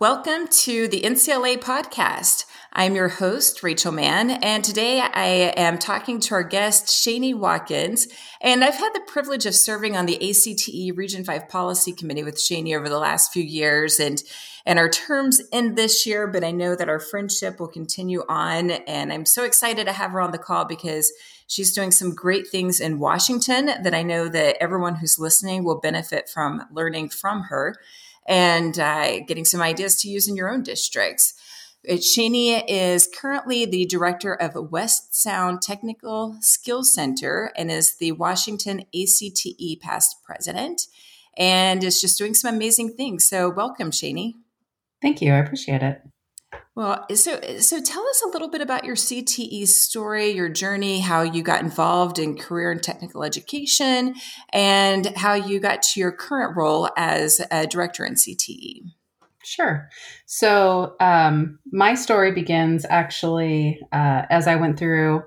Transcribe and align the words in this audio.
Welcome 0.00 0.48
to 0.62 0.88
the 0.88 1.02
NCLA 1.02 1.58
podcast. 1.58 2.46
I'm 2.72 2.94
your 2.94 3.08
host, 3.08 3.62
Rachel 3.62 3.92
Mann, 3.92 4.30
and 4.30 4.64
today 4.64 4.98
I 4.98 5.52
am 5.58 5.76
talking 5.76 6.20
to 6.20 6.34
our 6.36 6.42
guest, 6.42 6.86
Shani 6.86 7.34
Watkins. 7.34 8.08
And 8.40 8.64
I've 8.64 8.76
had 8.76 8.94
the 8.94 9.02
privilege 9.06 9.44
of 9.44 9.54
serving 9.54 9.98
on 9.98 10.06
the 10.06 10.16
ACTE 10.16 10.96
Region 10.96 11.22
5 11.22 11.50
Policy 11.50 11.92
Committee 11.92 12.22
with 12.22 12.36
Shani 12.36 12.74
over 12.74 12.88
the 12.88 12.98
last 12.98 13.30
few 13.30 13.42
years. 13.42 14.00
And, 14.00 14.22
and 14.64 14.78
our 14.78 14.88
terms 14.88 15.42
end 15.52 15.76
this 15.76 16.06
year, 16.06 16.26
but 16.26 16.44
I 16.44 16.50
know 16.50 16.74
that 16.74 16.88
our 16.88 16.98
friendship 16.98 17.60
will 17.60 17.68
continue 17.68 18.22
on. 18.26 18.70
And 18.70 19.12
I'm 19.12 19.26
so 19.26 19.44
excited 19.44 19.84
to 19.84 19.92
have 19.92 20.12
her 20.12 20.22
on 20.22 20.32
the 20.32 20.38
call 20.38 20.64
because 20.64 21.12
she's 21.46 21.74
doing 21.74 21.90
some 21.90 22.14
great 22.14 22.48
things 22.48 22.80
in 22.80 23.00
Washington 23.00 23.66
that 23.66 23.94
I 23.94 24.02
know 24.02 24.30
that 24.30 24.56
everyone 24.62 24.94
who's 24.94 25.18
listening 25.18 25.62
will 25.62 25.78
benefit 25.78 26.30
from 26.30 26.62
learning 26.72 27.10
from 27.10 27.42
her 27.50 27.76
and 28.28 28.78
uh, 28.78 29.20
getting 29.20 29.44
some 29.44 29.60
ideas 29.60 30.00
to 30.02 30.08
use 30.08 30.28
in 30.28 30.36
your 30.36 30.50
own 30.52 30.62
districts. 30.62 31.34
Shani 31.88 32.62
is 32.68 33.08
currently 33.08 33.64
the 33.64 33.86
director 33.86 34.34
of 34.34 34.70
West 34.70 35.14
Sound 35.14 35.62
Technical 35.62 36.36
Skills 36.40 36.92
Center 36.92 37.52
and 37.56 37.70
is 37.70 37.96
the 37.96 38.12
Washington 38.12 38.84
ACTE 38.94 39.80
past 39.80 40.16
president 40.22 40.82
and 41.36 41.82
is 41.82 42.00
just 42.00 42.18
doing 42.18 42.34
some 42.34 42.54
amazing 42.54 42.96
things. 42.96 43.26
So, 43.26 43.48
welcome, 43.48 43.90
Shani. 43.90 44.34
Thank 45.00 45.22
you. 45.22 45.32
I 45.32 45.38
appreciate 45.38 45.82
it. 45.82 46.02
Well, 46.74 47.06
so 47.14 47.40
so 47.58 47.80
tell 47.80 48.06
us 48.08 48.22
a 48.24 48.28
little 48.28 48.48
bit 48.48 48.60
about 48.60 48.84
your 48.84 48.96
CTE 48.96 49.66
story, 49.68 50.30
your 50.30 50.48
journey, 50.48 51.00
how 51.00 51.22
you 51.22 51.42
got 51.42 51.62
involved 51.62 52.18
in 52.18 52.36
career 52.36 52.70
and 52.70 52.82
technical 52.82 53.22
education, 53.22 54.14
and 54.52 55.06
how 55.16 55.34
you 55.34 55.60
got 55.60 55.82
to 55.82 56.00
your 56.00 56.12
current 56.12 56.56
role 56.56 56.88
as 56.96 57.40
a 57.50 57.66
director 57.66 58.04
in 58.04 58.14
CTE. 58.14 58.82
Sure. 59.44 59.88
So 60.26 60.96
um, 61.00 61.58
my 61.72 61.94
story 61.94 62.32
begins 62.32 62.84
actually 62.88 63.80
uh, 63.92 64.22
as 64.30 64.46
I 64.46 64.56
went 64.56 64.78
through 64.78 65.22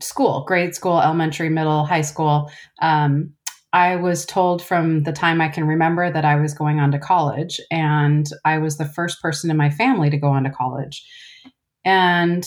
school, 0.00 0.44
grade 0.46 0.74
school, 0.74 1.00
elementary, 1.00 1.50
middle, 1.50 1.84
high 1.84 2.02
school. 2.02 2.50
Um, 2.80 3.34
I 3.74 3.96
was 3.96 4.24
told 4.24 4.62
from 4.62 5.02
the 5.02 5.12
time 5.12 5.40
I 5.40 5.48
can 5.48 5.66
remember 5.66 6.10
that 6.10 6.24
I 6.24 6.36
was 6.36 6.54
going 6.54 6.78
on 6.78 6.92
to 6.92 6.98
college, 6.98 7.60
and 7.72 8.24
I 8.44 8.58
was 8.58 8.78
the 8.78 8.84
first 8.84 9.20
person 9.20 9.50
in 9.50 9.56
my 9.56 9.68
family 9.68 10.10
to 10.10 10.16
go 10.16 10.28
on 10.28 10.44
to 10.44 10.50
college. 10.50 11.04
And 11.84 12.46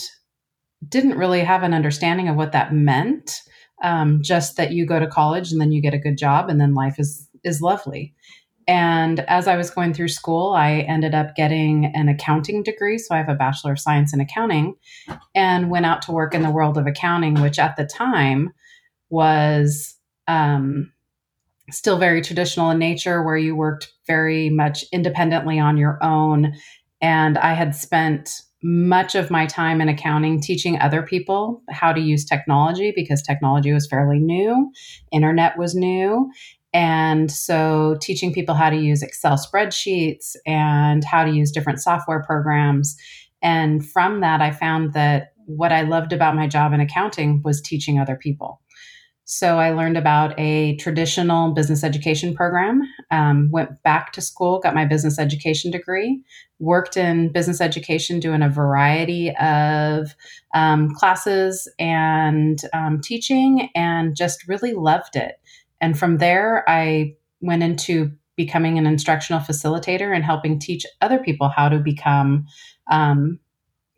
didn't 0.88 1.18
really 1.18 1.42
have 1.42 1.64
an 1.64 1.74
understanding 1.74 2.30
of 2.30 2.38
what 2.38 2.54
that 2.54 2.74
meant. 2.74 3.42
Um, 3.84 4.22
just 4.24 4.56
that 4.56 4.72
you 4.72 4.86
go 4.86 5.00
to 5.00 5.06
college 5.06 5.52
and 5.52 5.60
then 5.60 5.72
you 5.72 5.82
get 5.82 5.94
a 5.94 6.00
good 6.00 6.18
job, 6.18 6.50
and 6.50 6.62
then 6.62 6.74
life 6.74 6.96
is 6.98 7.28
is 7.44 7.62
lovely. 7.62 8.16
And 8.66 9.20
as 9.22 9.48
I 9.48 9.58
was 9.58 9.70
going 9.70 9.94
through 9.94 10.08
school, 10.08 10.54
I 10.54 10.86
ended 10.88 11.14
up 11.14 11.36
getting 11.36 11.92
an 11.94 12.08
accounting 12.08 12.64
degree. 12.64 12.98
So 12.98 13.16
I 13.16 13.18
have 13.18 13.30
a 13.30 13.36
Bachelor 13.36 13.74
of 13.74 13.80
Science 13.80 14.14
in 14.14 14.22
Accounting 14.22 14.76
and 15.36 15.70
went 15.70 15.86
out 15.86 16.02
to 16.04 16.12
work 16.12 16.34
in 16.34 16.42
the 16.42 16.52
world 16.52 16.78
of 16.78 16.88
accounting, 16.88 17.36
which 17.36 17.60
at 17.60 17.76
the 17.76 17.86
time 17.86 18.52
was 19.10 19.96
um, 20.28 20.92
still 21.72 21.98
very 21.98 22.22
traditional 22.22 22.70
in 22.70 22.80
nature, 22.80 23.24
where 23.24 23.38
you 23.38 23.56
worked 23.56 23.92
very 24.06 24.50
much 24.50 24.86
independently 24.92 25.60
on 25.60 25.78
your 25.78 25.98
own. 26.04 26.54
And 27.02 27.38
I 27.38 27.54
had 27.54 27.76
spent 27.76 28.42
much 28.64 29.16
of 29.16 29.30
my 29.30 29.46
time 29.46 29.82
in 29.82 29.90
accounting 29.90 30.42
teaching 30.42 30.80
other 30.80 31.04
people 31.04 31.62
how 31.70 31.94
to 31.94 32.02
use 32.02 32.26
technology 32.26 32.92
because 32.96 33.22
technology 33.22 33.72
was 33.72 33.88
fairly 33.88 34.20
new, 34.20 34.72
internet 35.12 35.58
was 35.58 35.76
new. 35.76 36.30
And 36.74 37.32
so, 37.32 37.98
teaching 38.02 38.34
people 38.34 38.54
how 38.54 38.70
to 38.70 38.76
use 38.76 39.02
Excel 39.02 39.38
spreadsheets 39.38 40.36
and 40.46 41.04
how 41.04 41.24
to 41.24 41.32
use 41.32 41.52
different 41.52 41.82
software 41.82 42.22
programs. 42.24 42.96
And 43.42 43.88
from 43.88 44.22
that, 44.22 44.42
I 44.42 44.52
found 44.52 44.94
that 44.94 45.34
what 45.46 45.72
I 45.72 45.82
loved 45.82 46.12
about 46.12 46.36
my 46.36 46.48
job 46.48 46.74
in 46.74 46.82
accounting 46.82 47.42
was 47.44 47.62
teaching 47.62 48.00
other 48.00 48.16
people. 48.16 48.62
So, 49.30 49.60
I 49.60 49.72
learned 49.72 49.98
about 49.98 50.34
a 50.40 50.78
traditional 50.78 51.52
business 51.52 51.84
education 51.84 52.34
program, 52.34 52.82
um, 53.12 53.50
went 53.52 53.84
back 53.84 54.14
to 54.14 54.22
school, 54.22 54.62
got 54.62 54.74
my 54.74 54.86
business 54.86 55.20
education 55.20 55.70
degree, 55.70 56.24
worked 56.60 56.96
in 56.96 57.34
business 57.34 57.60
education 57.60 58.22
doing 58.22 58.42
a 58.42 58.48
variety 58.48 59.36
of 59.36 60.16
um, 60.54 60.96
classes 60.96 61.70
and 61.78 62.62
um, 62.72 63.02
teaching, 63.02 63.68
and 63.76 64.16
just 64.16 64.48
really 64.48 64.72
loved 64.72 65.18
it. 65.18 65.42
And 65.82 66.00
from 66.00 66.20
there, 66.20 66.64
I 66.66 67.14
went 67.42 67.64
into 67.64 68.14
becoming 68.38 68.78
an 68.78 68.88
instructional 68.88 69.42
facilitator 69.42 70.16
and 70.16 70.24
helping 70.24 70.58
teach 70.58 70.86
other 71.02 71.20
people 71.20 71.50
how 71.50 71.68
to 71.68 71.80
become 71.80 72.46
um, 72.90 73.40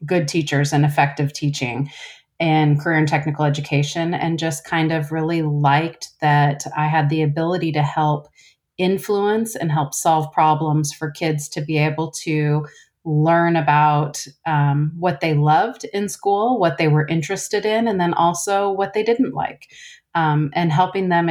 good 0.08 0.28
teachers 0.28 0.74
and 0.74 0.86
effective 0.86 1.34
teaching 1.34 1.92
in 2.40 2.80
career 2.80 2.98
and 2.98 3.08
technical 3.08 3.46
education, 3.46 4.14
and 4.14 4.40
just 4.40 4.66
kind 4.66 4.92
of 4.92 5.12
really 5.12 5.42
liked 5.42 6.10
that 6.22 6.64
I 6.78 6.88
had 6.88 7.10
the 7.10 7.22
ability 7.22 7.72
to 7.74 7.84
help 7.84 8.30
influence 8.78 9.56
and 9.56 9.72
help 9.72 9.94
solve 9.94 10.32
problems 10.32 10.94
for 10.94 11.12
kids 11.12 11.50
to 11.50 11.62
be 11.62 11.78
able 11.78 12.12
to 12.12 12.66
learn 13.06 13.56
about 13.56 14.26
um, 14.46 14.92
what 14.98 15.20
they 15.20 15.34
loved 15.34 15.86
in 15.94 16.08
school, 16.08 16.60
what 16.60 16.78
they 16.78 16.88
were 16.88 17.08
interested 17.08 17.66
in, 17.66 17.88
and 17.88 18.00
then 18.00 18.14
also 18.14 18.72
what 18.72 18.94
they 18.94 19.04
didn't 19.04 19.34
like, 19.34 19.68
um, 20.16 20.50
and 20.54 20.72
helping 20.72 21.10
them 21.10 21.30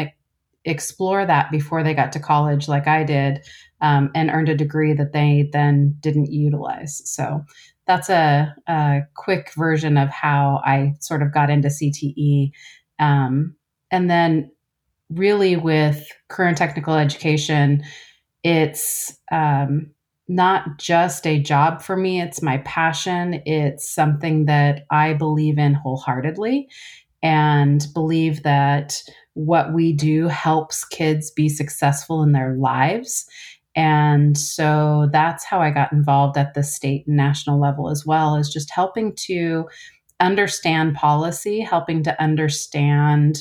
explore 0.65 1.25
that 1.25 1.51
before 1.51 1.83
they 1.83 1.95
got 1.95 2.13
to 2.13 2.21
college, 2.21 2.69
like 2.69 2.87
I 2.87 3.05
did, 3.05 3.47
um, 3.81 4.11
and 4.15 4.31
earned 4.31 4.49
a 4.49 4.57
degree 4.57 4.93
that 4.93 5.13
they 5.13 5.49
then 5.53 5.97
didn't 6.01 6.33
utilize. 6.33 7.01
So 7.09 7.45
that's 7.89 8.11
a, 8.11 8.55
a 8.69 9.01
quick 9.17 9.51
version 9.57 9.97
of 9.97 10.11
how 10.11 10.61
I 10.65 10.95
sort 11.01 11.23
of 11.23 11.33
got 11.33 11.51
into 11.51 11.69
CTE. 11.69 12.53
Um, 13.01 13.57
and 13.91 14.11
then, 14.11 14.53
really, 15.11 15.57
with 15.57 16.07
career 16.29 16.55
technical 16.55 16.95
education, 16.95 17.83
it's 18.45 19.19
um, 19.33 19.91
not 20.29 20.79
just 20.79 21.27
a 21.27 21.41
job 21.41 21.81
for 21.81 21.97
me, 21.97 22.21
it's 22.21 22.43
my 22.43 22.59
passion. 22.59 23.43
It's 23.47 23.93
something 23.93 24.45
that 24.45 24.85
I 24.91 25.15
believe 25.15 25.59
in 25.59 25.73
wholeheartedly 25.73 26.69
and 27.23 27.87
believe 27.95 28.43
that 28.43 29.03
what 29.33 29.73
we 29.73 29.93
do 29.93 30.29
helps 30.29 30.85
kids 30.85 31.31
be 31.31 31.49
successful 31.49 32.23
in 32.23 32.33
their 32.33 32.55
lives. 32.57 33.27
And 33.77 34.37
so 34.37 35.09
that's 35.13 35.45
how 35.45 35.61
I 35.61 35.71
got 35.71 35.93
involved 35.93 36.37
at 36.37 36.55
the 36.55 36.63
state 36.63 37.07
and 37.07 37.17
national 37.17 37.61
level 37.61 37.91
as 37.91 38.05
well, 38.05 38.35
is 38.35 38.53
just 38.53 38.71
helping 38.71 39.15
to 39.27 39.69
understand 40.21 40.97
policy, 40.97 41.61
helping 41.61 42.03
to 42.03 42.21
understand 42.21 43.39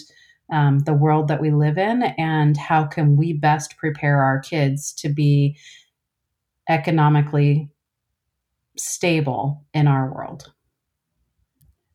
um, 0.51 0.79
the 0.79 0.93
world 0.93 1.27
that 1.27 1.41
we 1.41 1.51
live 1.51 1.77
in, 1.77 2.03
and 2.17 2.55
how 2.55 2.85
can 2.85 3.17
we 3.17 3.33
best 3.33 3.77
prepare 3.77 4.21
our 4.21 4.39
kids 4.39 4.93
to 4.93 5.09
be 5.09 5.57
economically 6.69 7.69
stable 8.77 9.65
in 9.73 9.87
our 9.87 10.13
world. 10.13 10.53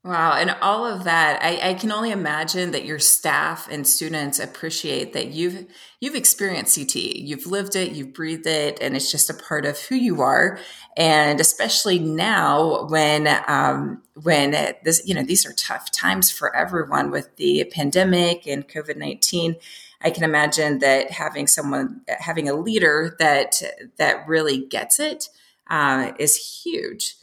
Wow. 0.04 0.32
And 0.32 0.50
all 0.60 0.84
of 0.84 1.04
that, 1.04 1.40
I, 1.44 1.70
I, 1.70 1.74
can 1.74 1.92
only 1.92 2.10
imagine 2.10 2.72
that 2.72 2.84
your 2.84 2.98
staff 2.98 3.68
and 3.70 3.86
students 3.86 4.40
appreciate 4.40 5.12
that 5.12 5.28
you've 5.28 5.66
you've 6.00 6.16
experienced 6.16 6.76
CTE. 6.76 7.24
You've 7.24 7.46
lived 7.46 7.76
it, 7.76 7.92
you've 7.92 8.12
breathed 8.12 8.48
it, 8.48 8.78
and 8.80 8.96
it's 8.96 9.12
just 9.12 9.30
a 9.30 9.34
part 9.34 9.64
of 9.64 9.78
who 9.78 9.94
you 9.94 10.20
are. 10.20 10.58
And 10.96 11.40
especially 11.40 12.00
now 12.00 12.86
when 12.88 13.28
um, 13.46 14.02
when 14.20 14.50
this, 14.82 15.06
you 15.06 15.14
know, 15.14 15.22
these 15.22 15.46
are 15.46 15.52
tough 15.52 15.92
times 15.92 16.32
for 16.32 16.54
everyone 16.56 17.12
with 17.12 17.36
the 17.36 17.64
pandemic 17.72 18.44
and 18.48 18.66
COVID-19. 18.66 19.54
I 20.00 20.10
can 20.10 20.24
imagine 20.24 20.80
that 20.80 21.12
having 21.12 21.46
someone 21.46 22.00
having 22.08 22.48
a 22.48 22.54
leader 22.54 23.14
that 23.20 23.62
that 23.98 24.26
really 24.26 24.66
gets 24.66 24.98
it 24.98 25.28
uh, 25.70 26.10
is 26.18 26.64
huge. 26.64 27.14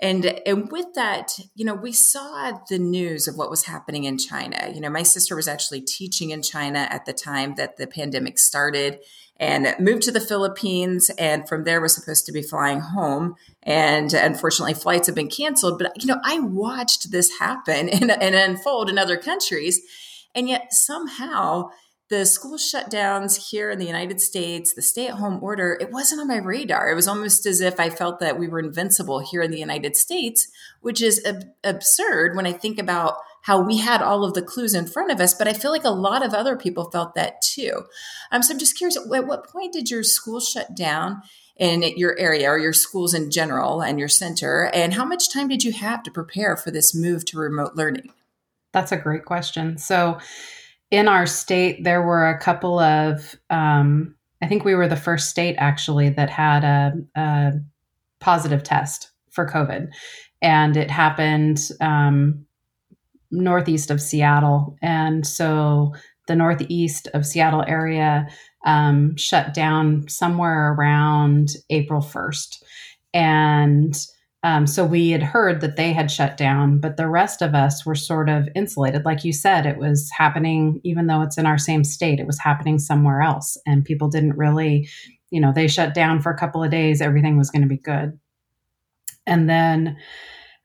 And 0.00 0.24
and 0.46 0.70
with 0.70 0.94
that, 0.94 1.32
you 1.54 1.64
know, 1.64 1.74
we 1.74 1.92
saw 1.92 2.52
the 2.68 2.78
news 2.78 3.26
of 3.26 3.36
what 3.36 3.50
was 3.50 3.64
happening 3.64 4.04
in 4.04 4.16
China. 4.16 4.70
You 4.72 4.80
know, 4.80 4.90
my 4.90 5.02
sister 5.02 5.34
was 5.34 5.48
actually 5.48 5.80
teaching 5.80 6.30
in 6.30 6.42
China 6.42 6.86
at 6.90 7.04
the 7.04 7.12
time 7.12 7.56
that 7.56 7.76
the 7.76 7.86
pandemic 7.86 8.38
started 8.38 9.00
and 9.40 9.74
moved 9.78 10.02
to 10.02 10.12
the 10.12 10.20
Philippines 10.20 11.10
and 11.18 11.48
from 11.48 11.64
there 11.64 11.80
was 11.80 11.94
supposed 11.94 12.26
to 12.26 12.32
be 12.32 12.42
flying 12.42 12.80
home. 12.80 13.34
And 13.62 14.12
unfortunately 14.12 14.74
flights 14.74 15.06
have 15.06 15.16
been 15.16 15.28
canceled. 15.28 15.78
But 15.78 16.00
you 16.00 16.06
know 16.06 16.20
I 16.22 16.38
watched 16.38 17.10
this 17.10 17.38
happen 17.38 17.88
and, 17.88 18.10
and 18.10 18.34
unfold 18.34 18.88
in 18.88 18.98
other 18.98 19.16
countries. 19.16 19.80
And 20.34 20.48
yet 20.48 20.72
somehow 20.72 21.70
the 22.08 22.24
school 22.24 22.56
shutdowns 22.56 23.50
here 23.50 23.70
in 23.70 23.78
the 23.78 23.86
United 23.86 24.20
States, 24.20 24.72
the 24.72 24.82
stay 24.82 25.08
at 25.08 25.14
home 25.14 25.42
order, 25.42 25.76
it 25.78 25.90
wasn't 25.90 26.20
on 26.20 26.28
my 26.28 26.38
radar. 26.38 26.90
It 26.90 26.94
was 26.94 27.08
almost 27.08 27.44
as 27.44 27.60
if 27.60 27.78
I 27.78 27.90
felt 27.90 28.18
that 28.20 28.38
we 28.38 28.48
were 28.48 28.60
invincible 28.60 29.20
here 29.20 29.42
in 29.42 29.50
the 29.50 29.58
United 29.58 29.94
States, 29.94 30.48
which 30.80 31.02
is 31.02 31.22
ab- 31.26 31.50
absurd 31.62 32.34
when 32.34 32.46
I 32.46 32.52
think 32.52 32.78
about 32.78 33.16
how 33.42 33.60
we 33.60 33.78
had 33.78 34.00
all 34.00 34.24
of 34.24 34.34
the 34.34 34.42
clues 34.42 34.74
in 34.74 34.86
front 34.86 35.10
of 35.10 35.20
us. 35.20 35.34
But 35.34 35.48
I 35.48 35.52
feel 35.52 35.70
like 35.70 35.84
a 35.84 35.90
lot 35.90 36.24
of 36.24 36.32
other 36.32 36.56
people 36.56 36.90
felt 36.90 37.14
that 37.14 37.42
too. 37.42 37.84
Um, 38.32 38.42
so 38.42 38.52
I'm 38.52 38.58
just 38.58 38.76
curious, 38.76 38.96
at 38.96 39.06
what 39.06 39.48
point 39.48 39.74
did 39.74 39.90
your 39.90 40.02
school 40.02 40.40
shut 40.40 40.74
down? 40.74 41.22
in 41.58 41.82
your 41.96 42.16
area 42.20 42.48
or 42.48 42.56
your 42.56 42.72
schools 42.72 43.12
in 43.12 43.32
general 43.32 43.82
and 43.82 43.98
your 43.98 44.08
center? 44.08 44.70
And 44.72 44.94
how 44.94 45.04
much 45.04 45.28
time 45.28 45.48
did 45.48 45.64
you 45.64 45.72
have 45.72 46.04
to 46.04 46.10
prepare 46.12 46.56
for 46.56 46.70
this 46.70 46.94
move 46.94 47.24
to 47.24 47.36
remote 47.36 47.74
learning? 47.74 48.12
That's 48.72 48.92
a 48.92 48.96
great 48.96 49.24
question. 49.24 49.76
So, 49.76 50.18
in 50.90 51.08
our 51.08 51.26
state, 51.26 51.84
there 51.84 52.02
were 52.02 52.28
a 52.28 52.38
couple 52.38 52.78
of, 52.78 53.36
um, 53.50 54.14
I 54.42 54.46
think 54.46 54.64
we 54.64 54.74
were 54.74 54.88
the 54.88 54.96
first 54.96 55.28
state 55.28 55.56
actually 55.58 56.08
that 56.10 56.30
had 56.30 56.64
a, 56.64 56.92
a 57.14 57.52
positive 58.20 58.62
test 58.62 59.10
for 59.30 59.46
COVID. 59.46 59.88
And 60.40 60.76
it 60.76 60.90
happened 60.90 61.60
um, 61.80 62.46
northeast 63.30 63.90
of 63.90 64.00
Seattle. 64.00 64.76
And 64.80 65.26
so 65.26 65.94
the 66.26 66.36
northeast 66.36 67.08
of 67.14 67.26
Seattle 67.26 67.64
area 67.66 68.28
um, 68.64 69.16
shut 69.16 69.54
down 69.54 70.08
somewhere 70.08 70.72
around 70.72 71.50
April 71.70 72.00
1st. 72.00 72.62
And 73.12 73.94
um, 74.44 74.68
so 74.68 74.84
we 74.84 75.10
had 75.10 75.22
heard 75.22 75.60
that 75.60 75.76
they 75.76 75.92
had 75.92 76.10
shut 76.10 76.36
down, 76.36 76.78
but 76.78 76.96
the 76.96 77.08
rest 77.08 77.42
of 77.42 77.54
us 77.54 77.84
were 77.84 77.96
sort 77.96 78.28
of 78.28 78.48
insulated. 78.54 79.04
Like 79.04 79.24
you 79.24 79.32
said, 79.32 79.66
it 79.66 79.78
was 79.78 80.08
happening, 80.16 80.80
even 80.84 81.08
though 81.08 81.22
it's 81.22 81.38
in 81.38 81.46
our 81.46 81.58
same 81.58 81.82
state, 81.82 82.20
it 82.20 82.26
was 82.26 82.38
happening 82.38 82.78
somewhere 82.78 83.20
else. 83.20 83.58
And 83.66 83.84
people 83.84 84.08
didn't 84.08 84.36
really, 84.36 84.88
you 85.30 85.40
know, 85.40 85.52
they 85.52 85.66
shut 85.66 85.92
down 85.92 86.22
for 86.22 86.30
a 86.30 86.38
couple 86.38 86.62
of 86.62 86.70
days, 86.70 87.00
everything 87.00 87.36
was 87.36 87.50
going 87.50 87.62
to 87.62 87.68
be 87.68 87.78
good. 87.78 88.18
And 89.26 89.50
then 89.50 89.96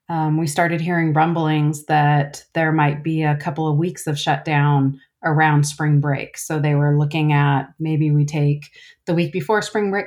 um, 0.08 0.38
we 0.38 0.46
started 0.46 0.80
hearing 0.80 1.14
rumblings 1.14 1.86
that 1.86 2.44
there 2.54 2.72
might 2.72 3.04
be 3.04 3.24
a 3.24 3.38
couple 3.38 3.68
of 3.68 3.78
weeks 3.78 4.06
of 4.06 4.20
shutdown 4.20 5.00
around 5.24 5.64
spring 5.64 6.00
break. 6.00 6.38
So 6.38 6.60
they 6.60 6.76
were 6.76 6.98
looking 6.98 7.34
at 7.34 7.70
maybe 7.80 8.12
we 8.12 8.26
take 8.26 8.66
the 9.08 9.16
week 9.16 9.34
before 9.34 9.64
spring 9.64 9.90
break 9.90 10.06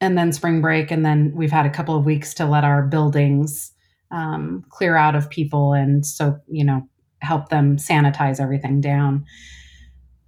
and 0.00 0.16
then 0.16 0.32
spring 0.32 0.60
break, 0.60 0.90
and 0.90 1.04
then 1.04 1.32
we've 1.34 1.52
had 1.52 1.66
a 1.66 1.70
couple 1.70 1.96
of 1.96 2.04
weeks 2.04 2.34
to 2.34 2.46
let 2.46 2.64
our 2.64 2.82
buildings 2.82 3.72
um, 4.10 4.64
clear 4.68 4.96
out 4.96 5.16
of 5.16 5.30
people 5.30 5.72
and 5.72 6.06
so, 6.06 6.38
you 6.48 6.64
know, 6.64 6.88
help 7.22 7.48
them 7.48 7.76
sanitize 7.76 8.40
everything 8.40 8.80
down. 8.80 9.24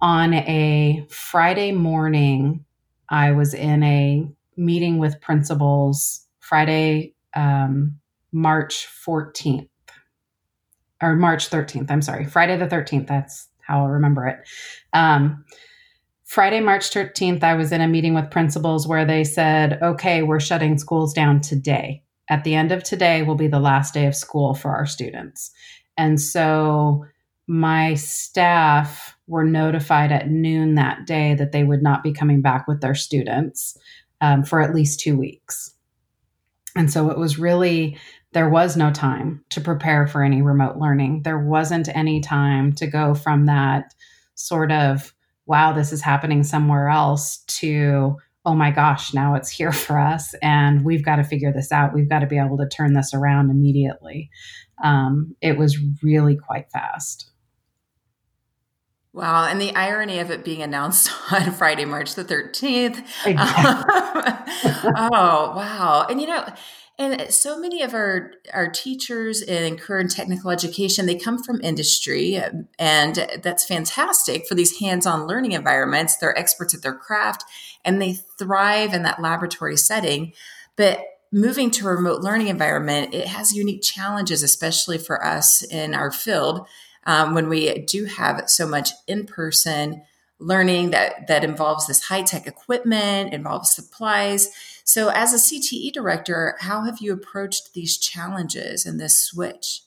On 0.01 0.33
a 0.33 1.05
Friday 1.09 1.71
morning, 1.71 2.65
I 3.09 3.31
was 3.31 3.53
in 3.53 3.83
a 3.83 4.27
meeting 4.57 4.97
with 4.97 5.21
principals 5.21 6.25
Friday 6.39 7.13
um, 7.35 7.97
March 8.31 8.87
14th 9.05 9.69
or 11.01 11.15
March 11.15 11.49
13th. 11.49 11.89
I'm 11.89 12.01
sorry, 12.01 12.25
Friday 12.25 12.57
the 12.57 12.67
13th. 12.67 13.07
That's 13.07 13.47
how 13.61 13.83
I'll 13.83 13.89
remember 13.89 14.27
it. 14.27 14.39
Um, 14.93 15.45
Friday, 16.29 16.59
March 16.59 16.91
13th, 16.91 17.43
I 17.43 17.55
was 17.55 17.71
in 17.71 17.81
a 17.81 17.87
meeting 17.87 18.13
with 18.13 18.29
principals 18.29 18.87
where 18.87 19.03
they 19.03 19.23
said, 19.23 19.79
okay, 19.81 20.21
we're 20.21 20.39
shutting 20.39 20.77
schools 20.77 21.11
down 21.11 21.41
today. 21.41 22.03
At 22.29 22.43
the 22.43 22.53
end 22.53 22.71
of 22.71 22.83
today 22.83 23.23
will 23.23 23.33
be 23.33 23.47
the 23.47 23.59
last 23.59 23.95
day 23.95 24.05
of 24.05 24.13
school 24.13 24.53
for 24.53 24.69
our 24.69 24.85
students. 24.85 25.49
And 25.97 26.21
so 26.21 27.03
my 27.47 27.95
staff 27.95 29.17
were 29.25 29.43
notified 29.43 30.11
at 30.11 30.29
noon 30.29 30.75
that 30.75 31.07
day 31.07 31.33
that 31.33 31.51
they 31.51 31.63
would 31.63 31.81
not 31.81 32.03
be 32.03 32.13
coming 32.13 32.43
back 32.43 32.67
with 32.67 32.79
their 32.79 32.93
students 32.93 33.75
um, 34.21 34.43
for 34.43 34.61
at 34.61 34.75
least 34.75 34.99
two 34.99 35.17
weeks. 35.17 35.73
And 36.75 36.91
so 36.91 37.09
it 37.09 37.17
was 37.17 37.39
really 37.39 37.97
there 38.33 38.51
was 38.51 38.77
no 38.77 38.91
time 38.91 39.43
to 39.49 39.61
prepare 39.61 40.05
for 40.05 40.21
any 40.21 40.43
remote 40.43 40.77
learning. 40.77 41.23
There 41.23 41.39
wasn't 41.39 41.89
any 41.89 42.21
time 42.21 42.73
to 42.73 42.85
go 42.85 43.15
from 43.15 43.47
that 43.47 43.95
sort 44.35 44.71
of, 44.71 45.11
wow, 45.49 45.73
this 45.73 45.91
is 45.91 46.01
happening 46.01 46.43
somewhere 46.43 46.89
else 46.89 47.43
to, 47.47 48.15
oh 48.45 48.53
my 48.53 48.69
gosh, 48.69 49.15
now 49.15 49.33
it's 49.33 49.49
here 49.49 49.71
for 49.71 49.99
us. 49.99 50.35
And 50.43 50.85
we've 50.85 51.03
got 51.03 51.15
to 51.15 51.23
figure 51.23 51.51
this 51.51 51.71
out. 51.71 51.93
We've 51.93 52.07
got 52.07 52.19
to 52.19 52.27
be 52.27 52.37
able 52.37 52.57
to 52.59 52.67
turn 52.67 52.93
this 52.93 53.15
around 53.15 53.49
immediately. 53.49 54.29
Um, 54.83 55.35
it 55.41 55.57
was 55.57 55.75
really 56.03 56.37
quite 56.37 56.71
fast. 56.71 57.31
Wow. 59.11 59.47
And 59.47 59.59
the 59.59 59.75
irony 59.75 60.19
of 60.19 60.29
it 60.29 60.45
being 60.45 60.61
announced 60.61 61.11
on 61.31 61.51
Friday, 61.51 61.83
March 61.83 62.13
the 62.13 62.23
13th. 62.23 63.03
Exactly. 63.25 63.33
oh, 64.95 65.53
wow. 65.55 66.05
And 66.07 66.21
you 66.21 66.27
know, 66.27 66.45
and 66.99 67.33
so 67.33 67.57
many 67.57 67.81
of 67.81 67.93
our, 67.93 68.33
our 68.53 68.69
teachers 68.69 69.41
in 69.41 69.77
career 69.77 70.05
technical 70.05 70.51
education, 70.51 71.05
they 71.05 71.15
come 71.15 71.41
from 71.41 71.61
industry, 71.63 72.37
um, 72.37 72.67
and 72.77 73.39
that's 73.41 73.65
fantastic 73.65 74.45
for 74.45 74.53
these 74.53 74.79
hands-on 74.79 75.25
learning 75.25 75.53
environments. 75.53 76.17
They're 76.17 76.37
experts 76.37 76.75
at 76.75 76.81
their 76.81 76.93
craft, 76.93 77.45
and 77.85 78.01
they 78.01 78.19
thrive 78.37 78.93
in 78.93 79.03
that 79.03 79.21
laboratory 79.21 79.77
setting. 79.77 80.33
But 80.75 80.99
moving 81.31 81.71
to 81.71 81.87
a 81.87 81.95
remote 81.95 82.21
learning 82.21 82.49
environment, 82.49 83.13
it 83.13 83.27
has 83.27 83.55
unique 83.55 83.81
challenges, 83.81 84.43
especially 84.43 84.97
for 84.97 85.25
us 85.25 85.61
in 85.63 85.93
our 85.93 86.11
field 86.11 86.67
um, 87.05 87.33
when 87.33 87.47
we 87.47 87.79
do 87.85 88.05
have 88.05 88.49
so 88.49 88.67
much 88.67 88.91
in-person 89.07 90.01
learning 90.39 90.91
that 90.91 91.27
that 91.27 91.43
involves 91.43 91.87
this 91.87 92.03
high-tech 92.03 92.47
equipment, 92.47 93.33
involves 93.33 93.69
supplies. 93.69 94.49
So, 94.83 95.09
as 95.09 95.33
a 95.33 95.37
CTE 95.37 95.91
director, 95.91 96.55
how 96.59 96.83
have 96.83 96.99
you 96.99 97.13
approached 97.13 97.73
these 97.73 97.97
challenges 97.97 98.85
and 98.85 98.99
this 98.99 99.21
switch? 99.21 99.81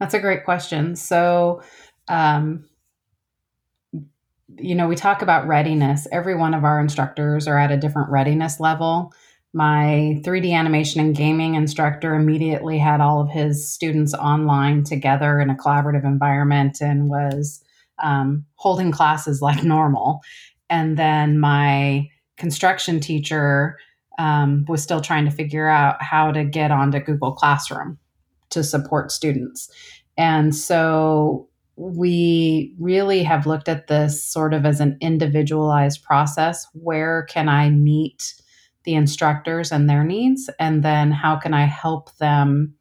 That's 0.00 0.14
a 0.14 0.20
great 0.20 0.44
question. 0.44 0.96
So, 0.96 1.62
um, 2.08 2.64
you 4.58 4.74
know, 4.74 4.88
we 4.88 4.96
talk 4.96 5.22
about 5.22 5.46
readiness. 5.46 6.08
Every 6.10 6.34
one 6.34 6.54
of 6.54 6.64
our 6.64 6.80
instructors 6.80 7.46
are 7.46 7.58
at 7.58 7.70
a 7.70 7.76
different 7.76 8.10
readiness 8.10 8.58
level. 8.58 9.12
My 9.52 10.20
3D 10.24 10.52
animation 10.52 11.00
and 11.00 11.14
gaming 11.14 11.54
instructor 11.54 12.14
immediately 12.14 12.78
had 12.78 13.00
all 13.00 13.20
of 13.20 13.30
his 13.30 13.70
students 13.70 14.14
online 14.14 14.82
together 14.82 15.38
in 15.40 15.50
a 15.50 15.54
collaborative 15.54 16.04
environment 16.04 16.80
and 16.80 17.08
was 17.08 17.61
um, 18.02 18.44
holding 18.56 18.92
classes 18.92 19.40
like 19.40 19.64
normal. 19.64 20.20
And 20.68 20.96
then 20.96 21.38
my 21.38 22.08
construction 22.36 23.00
teacher 23.00 23.78
um, 24.18 24.64
was 24.68 24.82
still 24.82 25.00
trying 25.00 25.24
to 25.24 25.30
figure 25.30 25.68
out 25.68 26.02
how 26.02 26.32
to 26.32 26.44
get 26.44 26.70
onto 26.70 27.00
Google 27.00 27.32
Classroom 27.32 27.98
to 28.50 28.62
support 28.62 29.10
students. 29.10 29.70
And 30.16 30.54
so 30.54 31.48
we 31.76 32.74
really 32.78 33.22
have 33.22 33.46
looked 33.46 33.68
at 33.68 33.86
this 33.86 34.22
sort 34.22 34.52
of 34.52 34.66
as 34.66 34.80
an 34.80 34.98
individualized 35.00 36.02
process. 36.02 36.66
Where 36.74 37.24
can 37.24 37.48
I 37.48 37.70
meet 37.70 38.34
the 38.84 38.94
instructors 38.94 39.72
and 39.72 39.88
their 39.88 40.04
needs? 40.04 40.50
And 40.58 40.82
then 40.82 41.10
how 41.10 41.36
can 41.36 41.54
I 41.54 41.64
help 41.64 42.14
them 42.18 42.74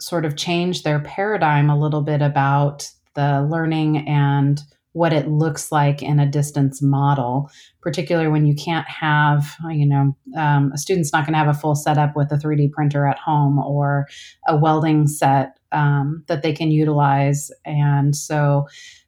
sort 0.00 0.24
of 0.24 0.36
change 0.36 0.82
their 0.82 1.00
paradigm 1.00 1.70
a 1.70 1.78
little 1.78 2.02
bit 2.02 2.22
about 2.22 2.88
the 3.14 3.46
learning 3.50 4.08
and 4.08 4.60
what 4.92 5.12
it 5.12 5.28
looks 5.28 5.70
like 5.70 6.02
in 6.02 6.18
a 6.18 6.26
distance 6.26 6.82
model, 6.82 7.50
particularly 7.82 8.28
when 8.28 8.46
you 8.46 8.54
can't 8.54 8.88
have, 8.88 9.54
you 9.70 9.86
know, 9.86 10.16
um, 10.36 10.72
a 10.74 10.78
student's 10.78 11.12
not 11.12 11.24
going 11.24 11.34
to 11.34 11.38
have 11.38 11.48
a 11.48 11.54
full 11.54 11.74
setup 11.74 12.16
with 12.16 12.32
a 12.32 12.36
3D 12.36 12.72
printer 12.72 13.06
at 13.06 13.18
home 13.18 13.58
or 13.58 14.06
a 14.48 14.56
welding 14.56 15.06
set 15.06 15.58
um, 15.72 16.24
that 16.26 16.42
they 16.42 16.52
can 16.52 16.70
utilize. 16.70 17.50
And 17.64 18.16
so 18.16 18.66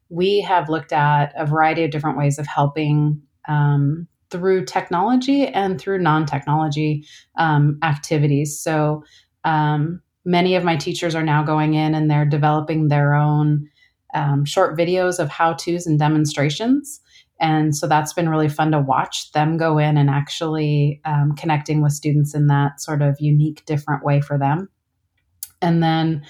we 0.09 0.41
have 0.41 0.69
looked 0.69 0.93
at 0.93 1.33
a 1.35 1.45
variety 1.45 1.83
of 1.83 1.91
different 1.91 2.17
ways 2.17 2.37
of 2.37 2.47
helping 2.47 3.21
um, 3.47 4.07
through 4.29 4.65
technology 4.65 5.47
and 5.47 5.79
through 5.79 5.99
non 5.99 6.25
technology 6.25 7.05
um, 7.37 7.79
activities. 7.83 8.61
So 8.61 9.03
um, 9.43 10.01
many 10.25 10.55
of 10.55 10.63
my 10.63 10.75
teachers 10.75 11.15
are 11.15 11.23
now 11.23 11.43
going 11.43 11.73
in 11.73 11.95
and 11.95 12.09
they're 12.09 12.25
developing 12.25 12.87
their 12.87 13.13
own 13.13 13.69
um, 14.13 14.45
short 14.45 14.77
videos 14.77 15.19
of 15.19 15.29
how 15.29 15.53
to's 15.53 15.85
and 15.85 15.99
demonstrations. 15.99 17.01
And 17.39 17.75
so 17.75 17.87
that's 17.87 18.13
been 18.13 18.29
really 18.29 18.49
fun 18.49 18.71
to 18.71 18.79
watch 18.79 19.31
them 19.31 19.57
go 19.57 19.79
in 19.79 19.97
and 19.97 20.09
actually 20.09 21.01
um, 21.05 21.33
connecting 21.35 21.81
with 21.81 21.93
students 21.93 22.35
in 22.35 22.47
that 22.47 22.79
sort 22.79 23.01
of 23.01 23.19
unique, 23.19 23.65
different 23.65 24.05
way 24.05 24.21
for 24.21 24.37
them. 24.37 24.69
And 25.59 25.81
then 25.81 26.23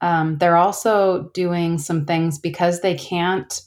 um, 0.00 0.38
they're 0.38 0.56
also 0.56 1.30
doing 1.34 1.76
some 1.78 2.06
things 2.06 2.38
because 2.38 2.80
they 2.80 2.94
can't 2.94 3.60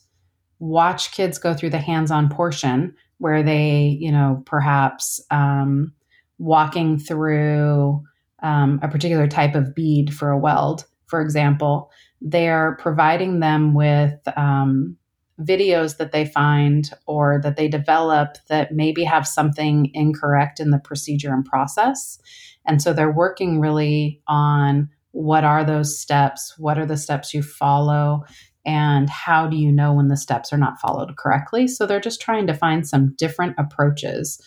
watch 0.60 1.12
kids 1.12 1.38
go 1.38 1.54
through 1.54 1.70
the 1.70 1.78
hands 1.78 2.10
on 2.10 2.30
portion 2.30 2.96
where 3.20 3.44
they, 3.44 3.98
you 4.00 4.12
know, 4.12 4.42
perhaps 4.46 5.22
um, 5.30 5.94
walking 6.40 6.98
through 6.98 8.04
um, 8.42 8.80
a 8.82 8.88
particular 8.88 9.28
type 9.28 9.54
of 9.54 9.76
bead 9.76 10.14
for 10.14 10.32
a 10.32 10.38
weld, 10.38 10.86
for 11.06 11.22
example 11.22 11.92
they're 12.22 12.78
providing 12.80 13.40
them 13.40 13.74
with 13.74 14.20
um, 14.36 14.98
videos 15.40 15.98
that 15.98 16.12
they 16.12 16.26
find 16.26 16.90
or 17.06 17.40
that 17.44 17.58
they 17.58 17.68
develop 17.68 18.38
that 18.50 18.72
maybe 18.72 19.04
have 19.04 19.28
something 19.28 19.92
incorrect 19.94 20.60
in 20.60 20.72
the 20.72 20.80
procedure 20.80 21.34
and 21.34 21.46
process. 21.46 22.20
And 22.66 22.82
so 22.82 22.92
they're 22.92 23.12
working 23.12 23.60
really 23.60 24.22
on 24.28 24.90
what 25.12 25.44
are 25.44 25.64
those 25.64 26.00
steps? 26.00 26.54
What 26.58 26.78
are 26.78 26.86
the 26.86 26.98
steps 26.98 27.34
you 27.34 27.42
follow? 27.42 28.24
And 28.66 29.10
how 29.10 29.48
do 29.48 29.56
you 29.56 29.72
know 29.72 29.94
when 29.94 30.10
the 30.10 30.18
steps 30.18 30.52
are 30.52 30.58
not 30.58 30.80
followed 30.80 31.16
correctly? 31.18 31.68
So 31.68 31.86
they're 31.86 32.02
just 32.02 32.22
trying 32.22 32.48
to 32.48 32.54
find 32.54 32.88
some 32.88 33.16
different 33.16 33.56
approaches 33.58 34.42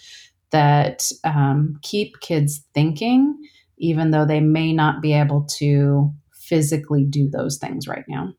that 0.51 1.11
um, 1.25 1.79
keep 1.83 2.21
kids 2.21 2.63
thinking, 2.75 3.37
even 3.79 4.11
though 4.11 4.27
they 4.27 4.41
may 4.41 4.73
not 4.73 5.01
be 5.01 5.15
able 5.15 5.45
to 5.59 6.13
physically 6.51 7.05
do 7.05 7.31
those 7.31 7.57
things 7.57 7.89
right 7.89 8.05
now. 8.07 8.35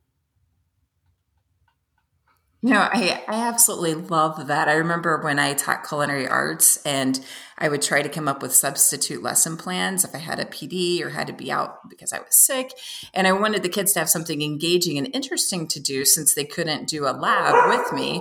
No, 2.64 2.78
I, 2.78 3.24
I 3.28 3.48
absolutely 3.48 3.96
love 3.96 4.46
that. 4.48 4.68
I 4.68 4.74
remember 4.74 5.20
when 5.24 5.40
I 5.40 5.56
taught 5.56 5.88
culinary 5.88 6.28
arts 6.28 6.78
and 6.86 7.20
I 7.58 7.70
would 7.70 7.82
try 7.82 8.04
to 8.04 8.10
come 8.10 8.28
up 8.28 8.44
with 8.44 8.54
substitute 8.54 9.24
lesson 9.24 9.58
plans 9.58 10.04
if 10.04 10.14
I 10.14 10.20
had 10.20 10.40
a 10.40 10.46
PD 10.46 11.02
or 11.02 11.10
had 11.10 11.26
to 11.28 11.34
be 11.34 11.52
out 11.52 11.90
because 11.90 12.14
I 12.14 12.20
was 12.20 12.36
sick. 12.36 12.72
And 13.16 13.26
I 13.26 13.32
wanted 13.32 13.64
the 13.64 13.70
kids 13.70 13.94
to 13.94 14.00
have 14.00 14.12
something 14.12 14.44
engaging 14.44 15.00
and 15.00 15.10
interesting 15.12 15.68
to 15.70 15.80
do 15.80 16.06
since 16.06 16.36
they 16.36 16.46
couldn't 16.46 16.88
do 16.88 17.08
a 17.08 17.18
lab 17.18 17.80
with 17.80 17.94
me. 17.94 18.20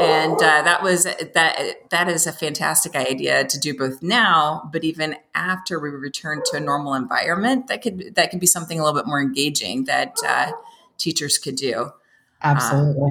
And 0.00 0.34
uh, 0.34 0.62
that 0.62 0.82
was 0.82 1.04
that 1.04 1.90
that 1.90 2.08
is 2.08 2.26
a 2.26 2.32
fantastic 2.32 2.96
idea 2.96 3.44
to 3.44 3.58
do 3.58 3.76
both 3.76 4.02
now, 4.02 4.68
but 4.72 4.84
even 4.84 5.16
after 5.34 5.78
we 5.78 5.90
return 5.90 6.42
to 6.46 6.56
a 6.56 6.60
normal 6.60 6.94
environment, 6.94 7.66
that 7.68 7.82
could 7.82 8.14
that 8.14 8.30
could 8.30 8.40
be 8.40 8.46
something 8.46 8.78
a 8.80 8.84
little 8.84 8.98
bit 8.98 9.06
more 9.06 9.20
engaging 9.20 9.84
that 9.84 10.14
uh, 10.26 10.52
teachers 10.98 11.38
could 11.38 11.56
do. 11.56 11.90
Absolutely. 12.42 13.02
Um, 13.02 13.10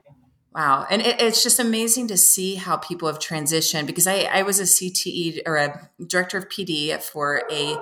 Wow. 0.53 0.88
And 0.89 1.01
it, 1.01 1.22
it's 1.22 1.43
just 1.43 1.60
amazing 1.60 2.08
to 2.08 2.17
see 2.17 2.55
how 2.55 2.77
people 2.77 3.08
have 3.08 3.19
transitioned 3.19 3.86
because 3.86 4.08
I, 4.08 4.24
I 4.24 4.41
was 4.41 4.60
a 4.60 4.63
CTE 4.63 5.41
or 5.46 5.58
a 5.58 5.89
director 6.05 6.38
of 6.38 6.50
PD 6.50 7.01
for 7.01 7.43
a, 7.51 7.74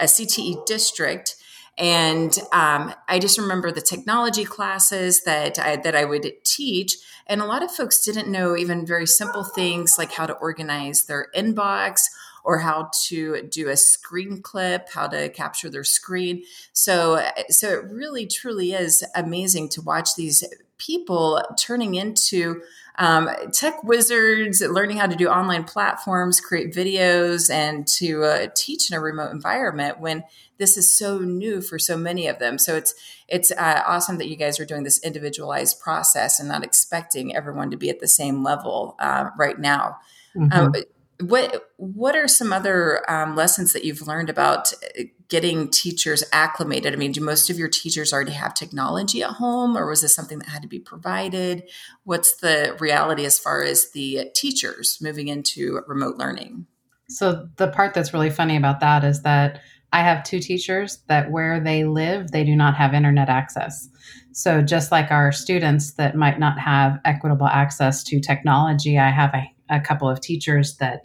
a 0.00 0.04
CTE 0.04 0.66
district. 0.66 1.36
And 1.78 2.36
um, 2.52 2.92
I 3.06 3.20
just 3.20 3.38
remember 3.38 3.70
the 3.70 3.80
technology 3.80 4.44
classes 4.44 5.22
that 5.22 5.58
I, 5.58 5.76
that 5.76 5.94
I 5.94 6.04
would 6.04 6.28
teach. 6.44 6.96
And 7.26 7.40
a 7.40 7.46
lot 7.46 7.62
of 7.62 7.70
folks 7.70 8.04
didn't 8.04 8.30
know 8.30 8.56
even 8.56 8.84
very 8.84 9.06
simple 9.06 9.44
things 9.44 9.96
like 9.96 10.12
how 10.12 10.26
to 10.26 10.32
organize 10.34 11.04
their 11.04 11.28
inbox 11.36 12.02
or 12.42 12.58
how 12.58 12.90
to 13.06 13.42
do 13.42 13.68
a 13.68 13.76
screen 13.76 14.42
clip, 14.42 14.88
how 14.92 15.06
to 15.06 15.28
capture 15.28 15.70
their 15.70 15.84
screen. 15.84 16.42
So, 16.72 17.24
so 17.50 17.68
it 17.68 17.84
really 17.90 18.26
truly 18.26 18.72
is 18.72 19.04
amazing 19.14 19.68
to 19.70 19.82
watch 19.82 20.14
these 20.16 20.42
people 20.78 21.42
turning 21.58 21.94
into 21.94 22.62
um, 22.98 23.30
tech 23.52 23.84
wizards, 23.84 24.60
learning 24.60 24.96
how 24.96 25.06
to 25.06 25.14
do 25.14 25.28
online 25.28 25.64
platforms, 25.64 26.40
create 26.40 26.74
videos, 26.74 27.48
and 27.48 27.86
to 27.86 28.24
uh, 28.24 28.46
teach 28.54 28.90
in 28.90 28.96
a 28.96 29.00
remote 29.00 29.30
environment 29.30 30.00
when 30.00 30.24
this 30.58 30.76
is 30.76 30.92
so 30.92 31.18
new 31.18 31.60
for 31.62 31.78
so 31.78 31.96
many 31.96 32.26
of 32.26 32.40
them. 32.40 32.58
So 32.58 32.76
it's 32.76 32.94
it's 33.28 33.52
uh, 33.52 33.82
awesome 33.86 34.18
that 34.18 34.28
you 34.28 34.36
guys 34.36 34.58
are 34.58 34.64
doing 34.64 34.82
this 34.82 35.02
individualized 35.04 35.80
process 35.80 36.40
and 36.40 36.48
not 36.48 36.64
expecting 36.64 37.36
everyone 37.36 37.70
to 37.70 37.76
be 37.76 37.88
at 37.88 38.00
the 38.00 38.08
same 38.08 38.42
level 38.42 38.96
uh, 38.98 39.30
right 39.38 39.58
now. 39.58 39.98
Mm-hmm. 40.36 40.52
Um, 40.52 40.74
what 41.20 41.70
what 41.76 42.16
are 42.16 42.28
some 42.28 42.52
other 42.52 43.08
um, 43.10 43.36
lessons 43.36 43.72
that 43.72 43.84
you've 43.84 44.06
learned 44.06 44.30
about 44.30 44.72
uh, 44.98 45.04
getting 45.28 45.70
teachers 45.70 46.24
acclimated? 46.32 46.92
I 46.92 46.96
mean, 46.96 47.12
do 47.12 47.20
most 47.20 47.50
of 47.50 47.58
your 47.58 47.68
teachers 47.68 48.12
already 48.12 48.32
have 48.32 48.54
technology 48.54 49.22
at 49.22 49.32
home, 49.32 49.76
or 49.76 49.86
was 49.88 50.02
this 50.02 50.14
something 50.14 50.38
that 50.38 50.48
had 50.48 50.62
to 50.62 50.68
be 50.68 50.78
provided? 50.78 51.64
What's 52.04 52.36
the 52.36 52.76
reality 52.80 53.24
as 53.24 53.38
far 53.38 53.62
as 53.62 53.92
the 53.92 54.30
teachers 54.34 54.98
moving 55.00 55.28
into 55.28 55.80
remote 55.86 56.16
learning? 56.16 56.66
So 57.08 57.48
the 57.56 57.68
part 57.68 57.94
that's 57.94 58.12
really 58.12 58.30
funny 58.30 58.56
about 58.56 58.80
that 58.80 59.04
is 59.04 59.22
that 59.22 59.60
I 59.92 60.02
have 60.02 60.22
two 60.22 60.40
teachers 60.40 60.98
that 61.08 61.30
where 61.30 61.60
they 61.60 61.84
live, 61.84 62.30
they 62.30 62.44
do 62.44 62.54
not 62.54 62.74
have 62.74 62.92
internet 62.92 63.30
access. 63.30 63.88
So 64.32 64.60
just 64.60 64.92
like 64.92 65.10
our 65.10 65.32
students 65.32 65.94
that 65.94 66.14
might 66.14 66.38
not 66.38 66.58
have 66.58 66.98
equitable 67.06 67.46
access 67.46 68.04
to 68.04 68.20
technology, 68.20 68.98
I 68.98 69.10
have 69.10 69.34
a 69.34 69.50
a 69.70 69.80
couple 69.80 70.08
of 70.08 70.20
teachers 70.20 70.76
that 70.76 71.04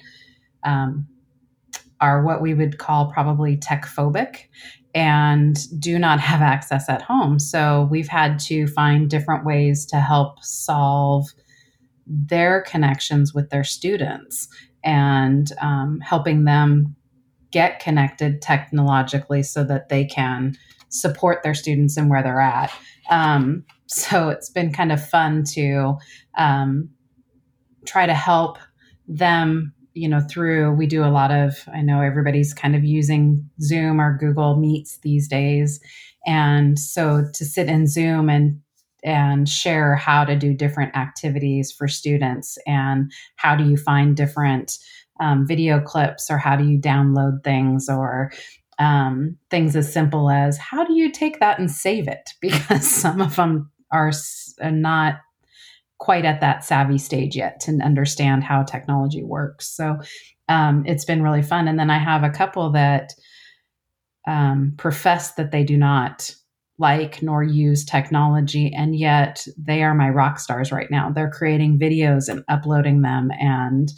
um, 0.64 1.08
are 2.02 2.24
what 2.24 2.42
we 2.42 2.54
would 2.54 2.78
call 2.78 3.12
probably 3.12 3.58
tech 3.58 3.86
phobic 3.86 4.46
and 4.96 5.58
do 5.80 5.98
not 5.98 6.20
have 6.20 6.42
access 6.42 6.88
at 6.90 7.02
home. 7.02 7.40
So 7.40 7.88
we've 7.90 8.08
had 8.08 8.40
to 8.40 8.68
find 8.68 9.10
different 9.10 9.46
ways 9.46 9.86
to 9.88 10.00
help 10.00 10.44
solve 10.44 11.28
their 12.06 12.62
connections 12.62 13.34
with 13.34 13.50
their 13.50 13.64
students 13.64 14.48
and 14.84 15.52
um, 15.62 16.00
helping 16.02 16.44
them 16.44 16.96
get 17.52 17.80
connected 17.80 18.42
technologically 18.42 19.44
so 19.44 19.64
that 19.64 19.90
they 19.90 20.06
can 20.06 20.58
support 20.90 21.42
their 21.44 21.54
students 21.54 21.98
and 21.98 22.10
where 22.10 22.22
they're 22.22 22.42
at. 22.42 22.72
Um, 23.10 23.64
so 23.88 24.30
it's 24.30 24.50
been 24.50 24.72
kind 24.72 24.92
of 24.92 25.06
fun 25.08 25.44
to 25.54 25.98
um, 26.38 26.90
try 27.86 28.06
to 28.06 28.14
help 28.14 28.58
them 29.08 29.74
you 29.94 30.08
know 30.08 30.22
through 30.22 30.74
we 30.74 30.88
do 30.88 31.04
a 31.04 31.12
lot 31.12 31.32
of 31.32 31.56
i 31.74 31.82
know 31.82 32.02
everybody's 32.02 32.54
kind 32.54 32.76
of 32.76 32.84
using 32.84 33.48
zoom 33.62 34.02
or 34.02 34.18
google 34.18 34.58
meets 34.58 34.98
these 34.98 35.28
days. 35.28 35.80
And 36.26 36.80
so 36.80 37.26
to 37.34 37.46
sit 37.46 37.68
in 37.68 37.88
zoom 37.88 38.30
and 38.30 38.60
and 39.04 39.50
share 39.50 39.98
how 39.98 40.24
to 40.24 40.34
do 40.34 40.54
different 40.54 40.96
activities 40.96 41.74
for 41.74 41.90
students 41.90 42.58
and 42.66 43.12
how 43.36 43.54
do 43.54 43.66
you 43.66 43.76
find 43.76 44.16
different 44.16 44.78
um, 45.20 45.46
video 45.46 45.82
clips 45.82 46.32
or 46.32 46.38
how 46.38 46.56
do 46.56 46.64
you 46.64 46.80
download 46.80 47.44
things 47.44 47.90
or 47.90 48.32
um, 48.80 49.38
things 49.50 49.76
as 49.76 49.92
simple 49.92 50.30
as 50.30 50.58
how 50.58 50.86
do 50.86 50.94
you 50.94 51.12
take 51.12 51.42
that 51.42 51.60
and 51.60 51.70
save 51.70 52.08
it? 52.08 52.30
Because 52.42 52.90
some 52.90 53.20
of 53.20 53.36
them 53.36 53.70
are, 53.92 54.12
are 54.62 54.72
not 54.72 55.16
quite 56.04 56.26
at 56.26 56.42
that 56.42 56.66
savvy 56.66 56.98
stage 56.98 57.34
yet 57.34 57.62
to 57.62 57.80
understand 57.82 58.44
how 58.44 58.62
technology 58.62 59.24
works. 59.24 59.74
So 59.74 60.00
um, 60.50 60.84
it's 60.86 61.06
been 61.06 61.24
really 61.24 61.42
fun. 61.42 61.70
And 61.70 61.80
then 61.80 61.90
I 61.90 61.98
have 61.98 62.26
a 62.26 62.30
couple 62.30 62.70
that 62.74 63.14
um, 64.28 64.74
profess 64.78 65.36
that 65.36 65.52
they 65.52 65.64
do 65.64 65.78
not 65.78 66.30
like 66.78 67.24
nor 67.24 67.42
use 67.42 67.86
technology, 67.86 68.74
and 68.76 68.98
yet 68.98 69.48
they 69.58 69.82
are 69.82 69.96
my 69.96 70.10
rock 70.10 70.40
stars 70.40 70.74
right 70.74 70.92
now. 70.92 71.10
They're 71.10 71.32
creating 71.32 71.80
videos 71.80 72.28
and 72.28 72.44
uploading 72.50 73.02
them 73.02 73.30
and 73.40 73.90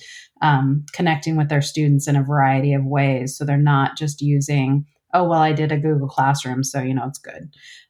um, 0.43 0.85
connecting 0.93 1.37
with 1.37 1.49
their 1.49 1.63
students 1.63 2.07
in 2.07 2.15
a 2.15 2.23
variety 2.23 2.73
of 2.73 2.85
ways. 2.85 3.35
So 3.35 3.45
they're 3.45 3.57
not 3.57 3.97
just 3.97 4.21
using, 4.21 4.85
oh, 5.11 5.23
well, 5.27 5.41
I 5.41 5.53
did 5.53 5.71
a 5.71 5.79
Google 5.79 6.07
Classroom, 6.07 6.63
so 6.63 6.81
you 6.81 6.93
know 6.93 7.07
it's 7.07 7.17
good. 7.17 7.49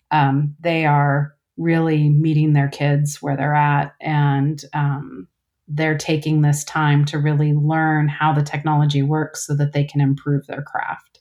Um, 0.10 0.56
they 0.62 0.86
are 0.86 1.36
really 1.58 2.10
meeting 2.10 2.54
their 2.54 2.68
kids 2.68 3.22
where 3.22 3.38
they're 3.38 3.56
at 3.56 3.94
and 4.02 4.64
um, 4.74 5.28
they're 5.68 5.98
taking 5.98 6.42
this 6.42 6.64
time 6.64 7.06
to 7.06 7.18
really 7.18 7.54
learn 7.54 8.08
how 8.08 8.34
the 8.34 8.44
technology 8.44 9.02
works 9.02 9.46
so 9.46 9.56
that 9.56 9.74
they 9.74 9.84
can 9.84 10.02
improve 10.02 10.46
their 10.48 10.62
craft 10.62 11.16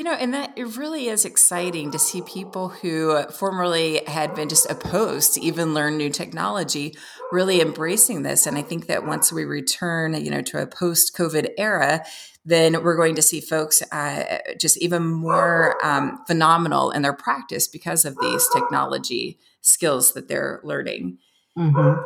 you 0.00 0.04
know, 0.04 0.14
and 0.14 0.32
that 0.32 0.54
it 0.56 0.78
really 0.78 1.08
is 1.08 1.26
exciting 1.26 1.90
to 1.90 1.98
see 1.98 2.22
people 2.22 2.70
who 2.70 3.22
formerly 3.24 4.00
had 4.06 4.34
been 4.34 4.48
just 4.48 4.64
opposed 4.70 5.34
to 5.34 5.42
even 5.42 5.74
learn 5.74 5.98
new 5.98 6.08
technology 6.08 6.94
really 7.30 7.60
embracing 7.60 8.22
this. 8.22 8.46
And 8.46 8.56
I 8.56 8.62
think 8.62 8.86
that 8.86 9.04
once 9.04 9.30
we 9.30 9.44
return, 9.44 10.14
you 10.24 10.30
know, 10.30 10.40
to 10.40 10.62
a 10.62 10.66
post 10.66 11.14
COVID 11.14 11.50
era, 11.58 12.02
then 12.44 12.82
we're 12.82 12.96
going 12.96 13.14
to 13.14 13.22
see 13.22 13.40
folks 13.40 13.82
uh, 13.92 14.38
just 14.58 14.78
even 14.78 15.06
more 15.06 15.84
um, 15.84 16.18
phenomenal 16.26 16.90
in 16.90 17.02
their 17.02 17.12
practice 17.12 17.68
because 17.68 18.04
of 18.04 18.16
these 18.20 18.48
technology 18.52 19.38
skills 19.60 20.14
that 20.14 20.28
they're 20.28 20.60
learning. 20.64 21.18
Mm-hmm. 21.58 22.00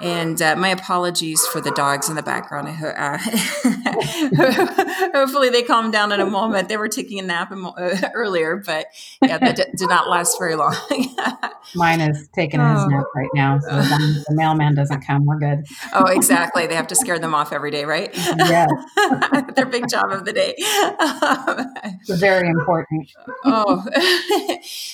And 0.00 0.40
uh, 0.40 0.56
my 0.56 0.68
apologies 0.68 1.44
for 1.46 1.60
the 1.60 1.70
dogs 1.72 2.08
in 2.08 2.14
the 2.14 2.22
background. 2.22 2.68
Uh, 2.68 3.18
hopefully, 5.12 5.50
they 5.50 5.62
calm 5.62 5.90
down 5.90 6.12
in 6.12 6.20
a 6.20 6.26
moment. 6.26 6.68
They 6.68 6.76
were 6.76 6.88
taking 6.88 7.18
a 7.18 7.22
nap 7.22 7.52
uh, 7.52 8.08
earlier, 8.14 8.56
but 8.56 8.86
yeah, 9.22 9.38
that 9.38 9.56
did 9.56 9.88
not 9.88 10.08
last 10.08 10.38
very 10.38 10.54
long. 10.54 10.76
Mine 11.74 12.00
is 12.00 12.28
taking 12.34 12.60
oh. 12.60 12.74
his 12.74 12.86
nap 12.86 13.04
right 13.14 13.28
now, 13.34 13.58
so 13.58 13.68
the 13.68 14.24
mailman 14.30 14.74
doesn't 14.74 15.00
come, 15.02 15.26
we're 15.26 15.38
good. 15.38 15.66
oh, 15.92 16.06
exactly. 16.06 16.66
They 16.66 16.74
have 16.74 16.86
to 16.88 16.94
scare 16.94 17.18
them 17.18 17.34
off 17.34 17.52
every 17.52 17.70
day, 17.70 17.84
right? 17.84 18.10
Yeah, 18.14 18.68
their 19.56 19.66
big 19.66 19.88
job 19.88 20.12
of 20.12 20.24
the 20.24 20.32
day. 20.32 20.54
it's 20.56 22.20
very 22.20 22.48
important. 22.48 23.10
oh, 23.44 23.84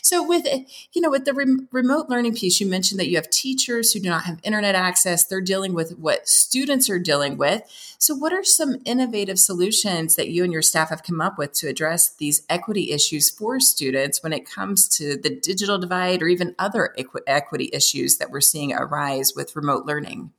so 0.03 0.27
with 0.27 0.47
you 0.93 1.03
know 1.03 1.11
with 1.11 1.27
the 1.27 1.35
re- 1.35 1.67
remote 1.71 2.09
learning 2.09 2.35
piece, 2.35 2.61
you 2.61 2.67
mentioned 2.67 2.99
that 2.99 3.09
you 3.09 3.17
have 3.17 3.31
teachers 3.31 3.93
who 3.93 4.01
do 4.01 4.09
not 4.09 4.25
have 4.25 4.41
internet 4.43 4.75
access 4.75 4.94
access, 4.95 5.25
they're 5.25 5.41
dealing 5.41 5.75
with 5.75 5.99
what 5.99 6.29
students 6.29 6.89
are 6.89 7.01
dealing 7.01 7.37
with. 7.37 7.63
So, 7.99 8.15
what 8.15 8.33
are 8.33 8.45
some 8.45 8.77
innovative 8.85 9.41
solutions 9.41 10.15
that 10.15 10.29
you 10.29 10.45
and 10.45 10.53
your 10.53 10.63
staff 10.63 10.91
have 10.91 11.03
come 11.03 11.21
up 11.21 11.37
with 11.37 11.53
to 11.55 11.69
address 11.69 12.15
these 12.15 12.43
equity 12.49 12.93
issues 12.93 13.29
for 13.29 13.59
students 13.59 14.23
when 14.23 14.33
it 14.33 14.49
comes 14.49 14.87
to 14.99 15.17
the 15.17 15.35
digital 15.35 15.79
divide 15.79 16.23
or 16.23 16.29
even 16.29 16.55
other 16.61 16.95
equi- 16.97 17.23
equity 17.27 17.71
issues 17.73 18.19
that 18.19 18.31
we're 18.31 18.41
seeing 18.41 18.73
arise 18.73 19.33
with 19.35 19.57
remote 19.57 19.85
learning? 19.85 20.31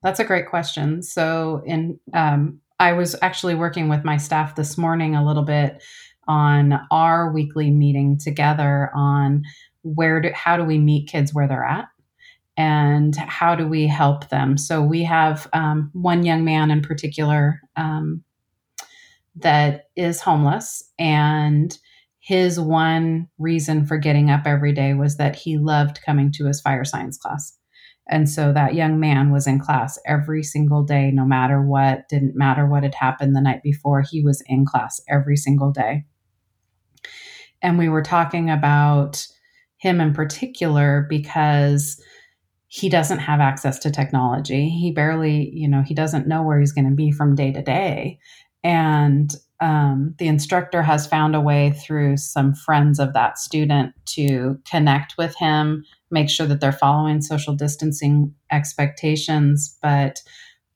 That's 0.00 0.20
a 0.20 0.24
great 0.24 0.48
question. 0.48 1.02
So, 1.02 1.64
in 1.66 1.98
um, 2.12 2.60
I 2.78 2.92
was 2.92 3.16
actually 3.20 3.56
working 3.56 3.88
with 3.88 4.04
my 4.04 4.16
staff 4.16 4.54
this 4.54 4.78
morning 4.78 5.16
a 5.16 5.26
little 5.26 5.42
bit 5.42 5.82
on 6.28 6.80
our 6.92 7.32
weekly 7.32 7.72
meeting 7.72 8.16
together 8.16 8.92
on 8.94 9.42
where 9.82 10.20
do 10.20 10.30
how 10.32 10.56
do 10.56 10.64
we 10.64 10.78
meet 10.78 11.08
kids 11.08 11.34
where 11.34 11.48
they're 11.48 11.64
at 11.64 11.88
and 12.56 13.16
how 13.16 13.54
do 13.54 13.66
we 13.66 13.86
help 13.86 14.28
them? 14.28 14.56
So 14.56 14.82
we 14.82 15.02
have 15.04 15.48
um, 15.52 15.90
one 15.92 16.24
young 16.24 16.44
man 16.44 16.70
in 16.70 16.82
particular 16.82 17.60
um, 17.76 18.22
that 19.36 19.86
is 19.96 20.20
homeless, 20.20 20.82
and 20.98 21.76
his 22.20 22.58
one 22.58 23.28
reason 23.38 23.84
for 23.84 23.98
getting 23.98 24.30
up 24.30 24.46
every 24.46 24.72
day 24.72 24.94
was 24.94 25.16
that 25.18 25.36
he 25.36 25.58
loved 25.58 26.00
coming 26.06 26.32
to 26.32 26.46
his 26.46 26.60
fire 26.60 26.84
science 26.84 27.18
class. 27.18 27.58
And 28.08 28.28
so 28.28 28.52
that 28.52 28.74
young 28.74 29.00
man 29.00 29.30
was 29.30 29.46
in 29.46 29.58
class 29.58 29.98
every 30.06 30.42
single 30.42 30.82
day, 30.82 31.10
no 31.10 31.24
matter 31.24 31.62
what, 31.62 32.08
didn't 32.08 32.36
matter 32.36 32.66
what 32.66 32.82
had 32.82 32.94
happened 32.94 33.34
the 33.34 33.40
night 33.40 33.62
before, 33.62 34.02
he 34.02 34.22
was 34.22 34.42
in 34.46 34.66
class 34.66 35.00
every 35.08 35.36
single 35.36 35.70
day. 35.70 36.04
And 37.62 37.78
we 37.78 37.88
were 37.88 38.02
talking 38.02 38.50
about 38.50 39.26
him 39.78 40.00
in 40.00 40.12
particular 40.12 41.06
because 41.08 42.00
he 42.74 42.88
doesn't 42.88 43.20
have 43.20 43.38
access 43.38 43.78
to 43.78 43.88
technology. 43.88 44.68
He 44.68 44.90
barely, 44.90 45.48
you 45.54 45.68
know, 45.68 45.82
he 45.82 45.94
doesn't 45.94 46.26
know 46.26 46.42
where 46.42 46.58
he's 46.58 46.72
going 46.72 46.90
to 46.90 46.96
be 46.96 47.12
from 47.12 47.36
day 47.36 47.52
to 47.52 47.62
day. 47.62 48.18
And 48.64 49.32
um, 49.60 50.16
the 50.18 50.26
instructor 50.26 50.82
has 50.82 51.06
found 51.06 51.36
a 51.36 51.40
way 51.40 51.70
through 51.70 52.16
some 52.16 52.52
friends 52.52 52.98
of 52.98 53.12
that 53.12 53.38
student 53.38 53.92
to 54.06 54.58
connect 54.68 55.14
with 55.16 55.36
him, 55.36 55.84
make 56.10 56.28
sure 56.28 56.48
that 56.48 56.60
they're 56.60 56.72
following 56.72 57.20
social 57.20 57.54
distancing 57.54 58.34
expectations, 58.50 59.78
but 59.80 60.20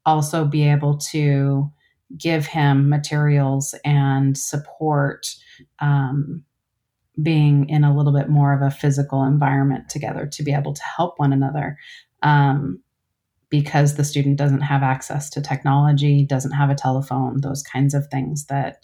also 0.07 0.45
be 0.45 0.69
able 0.69 0.99
to 0.99 1.69
give 2.17 2.47
him 2.47 2.89
materials 2.89 3.75
and 3.85 4.39
support 4.39 5.35
um, 5.81 6.45
being 7.23 7.69
in 7.69 7.85
a 7.85 7.97
little 7.97 8.13
bit 8.13 8.29
more 8.29 8.53
of 8.53 8.63
a 8.63 8.71
physical 8.71 9.25
environment 9.25 9.89
together 9.89 10.27
to 10.27 10.43
be 10.43 10.53
able 10.53 10.75
to 10.75 10.83
help 10.97 11.19
one 11.19 11.33
another 11.33 11.77
um, 12.23 12.81
because 13.51 13.97
the 13.97 14.05
student 14.05 14.37
doesn't 14.37 14.61
have 14.61 14.83
access 14.83 15.31
to 15.31 15.41
technology, 15.41 16.25
doesn't 16.25 16.53
have 16.53 16.71
a 16.71 16.75
telephone, 16.75 17.41
those 17.41 17.63
kinds 17.63 17.95
of 17.95 18.07
things 18.09 18.47
that 18.47 18.79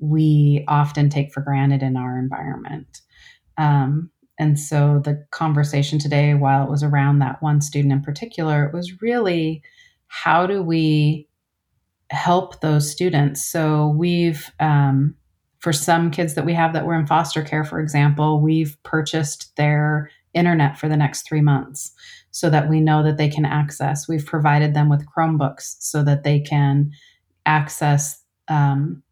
we 0.00 0.64
often 0.68 1.08
take 1.08 1.32
for 1.32 1.40
granted 1.40 1.82
in 1.82 1.96
our 1.96 2.18
environment. 2.18 3.00
Um, 3.58 4.10
and 4.38 4.58
so 4.58 5.00
the 5.04 5.24
conversation 5.30 5.98
today, 5.98 6.34
while 6.34 6.64
it 6.64 6.70
was 6.70 6.82
around 6.82 7.20
that 7.20 7.42
one 7.42 7.60
student 7.60 7.92
in 7.92 8.02
particular, 8.02 8.64
it 8.64 8.74
was 8.74 9.00
really 9.00 9.62
how 10.08 10.46
do 10.46 10.62
we 10.62 11.28
help 12.10 12.60
those 12.60 12.90
students? 12.90 13.44
So 13.44 13.88
we've 13.88 14.50
um, 14.60 15.14
for 15.66 15.72
some 15.72 16.12
kids 16.12 16.34
that 16.34 16.46
we 16.46 16.54
have 16.54 16.72
that 16.74 16.86
were 16.86 16.94
in 16.94 17.08
foster 17.08 17.42
care, 17.42 17.64
for 17.64 17.80
example, 17.80 18.40
we've 18.40 18.80
purchased 18.84 19.50
their 19.56 20.08
internet 20.32 20.78
for 20.78 20.88
the 20.88 20.96
next 20.96 21.26
three 21.26 21.40
months 21.40 21.90
so 22.30 22.48
that 22.48 22.68
we 22.68 22.80
know 22.80 23.02
that 23.02 23.16
they 23.16 23.28
can 23.28 23.44
access. 23.44 24.06
We've 24.06 24.24
provided 24.24 24.74
them 24.74 24.88
with 24.88 25.08
Chromebooks 25.08 25.78
so 25.80 26.04
that 26.04 26.22
they 26.22 26.38
can 26.38 26.92
access 27.46 28.22
um, 28.46 29.02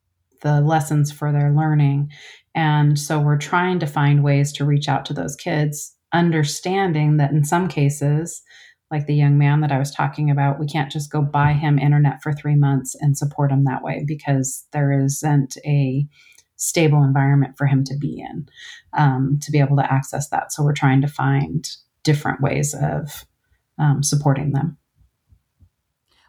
the 0.42 0.61
lessons 0.61 1.11
for 1.11 1.32
their 1.32 1.50
learning. 1.50 2.12
And 2.54 2.96
so 3.00 3.18
we're 3.18 3.37
trying 3.37 3.80
to 3.80 3.87
find 3.88 4.23
ways 4.23 4.52
to 4.52 4.64
reach 4.64 4.88
out 4.88 5.04
to 5.06 5.12
those 5.12 5.34
kids, 5.34 5.96
understanding 6.12 7.16
that 7.16 7.32
in 7.32 7.42
some 7.42 7.66
cases, 7.66 8.44
like 8.92 9.06
the 9.06 9.16
young 9.16 9.37
man 9.37 9.61
that 9.62 9.73
I 9.73 9.80
was 9.80 9.90
talking 9.90 10.30
about, 10.30 10.61
we 10.61 10.68
can't 10.68 10.92
just 10.92 11.11
go 11.11 11.20
buy 11.20 11.54
him 11.54 11.80
internet 11.80 12.23
for 12.23 12.32
three 12.32 12.54
months 12.54 12.94
and 13.00 13.18
support 13.18 13.50
him 13.50 13.64
that 13.64 13.82
way 13.82 14.04
because 14.06 14.68
there 14.73 14.92
isn't 14.92 15.56
a 15.66 16.06
stable 16.56 17.02
environment 17.02 17.56
for 17.56 17.66
him 17.66 17.84
to 17.84 17.96
be 17.96 18.20
in 18.20 18.49
um, 18.96 19.38
to 19.42 19.50
be 19.50 19.58
able 19.58 19.76
to 19.76 19.92
access 19.92 20.28
that. 20.28 20.52
So 20.52 20.62
we're 20.62 20.73
trying 20.73 21.00
to 21.02 21.08
find 21.08 21.68
different 22.02 22.40
ways 22.40 22.75
of 22.75 23.25
um, 23.78 24.02
supporting 24.02 24.52
them. 24.52 24.78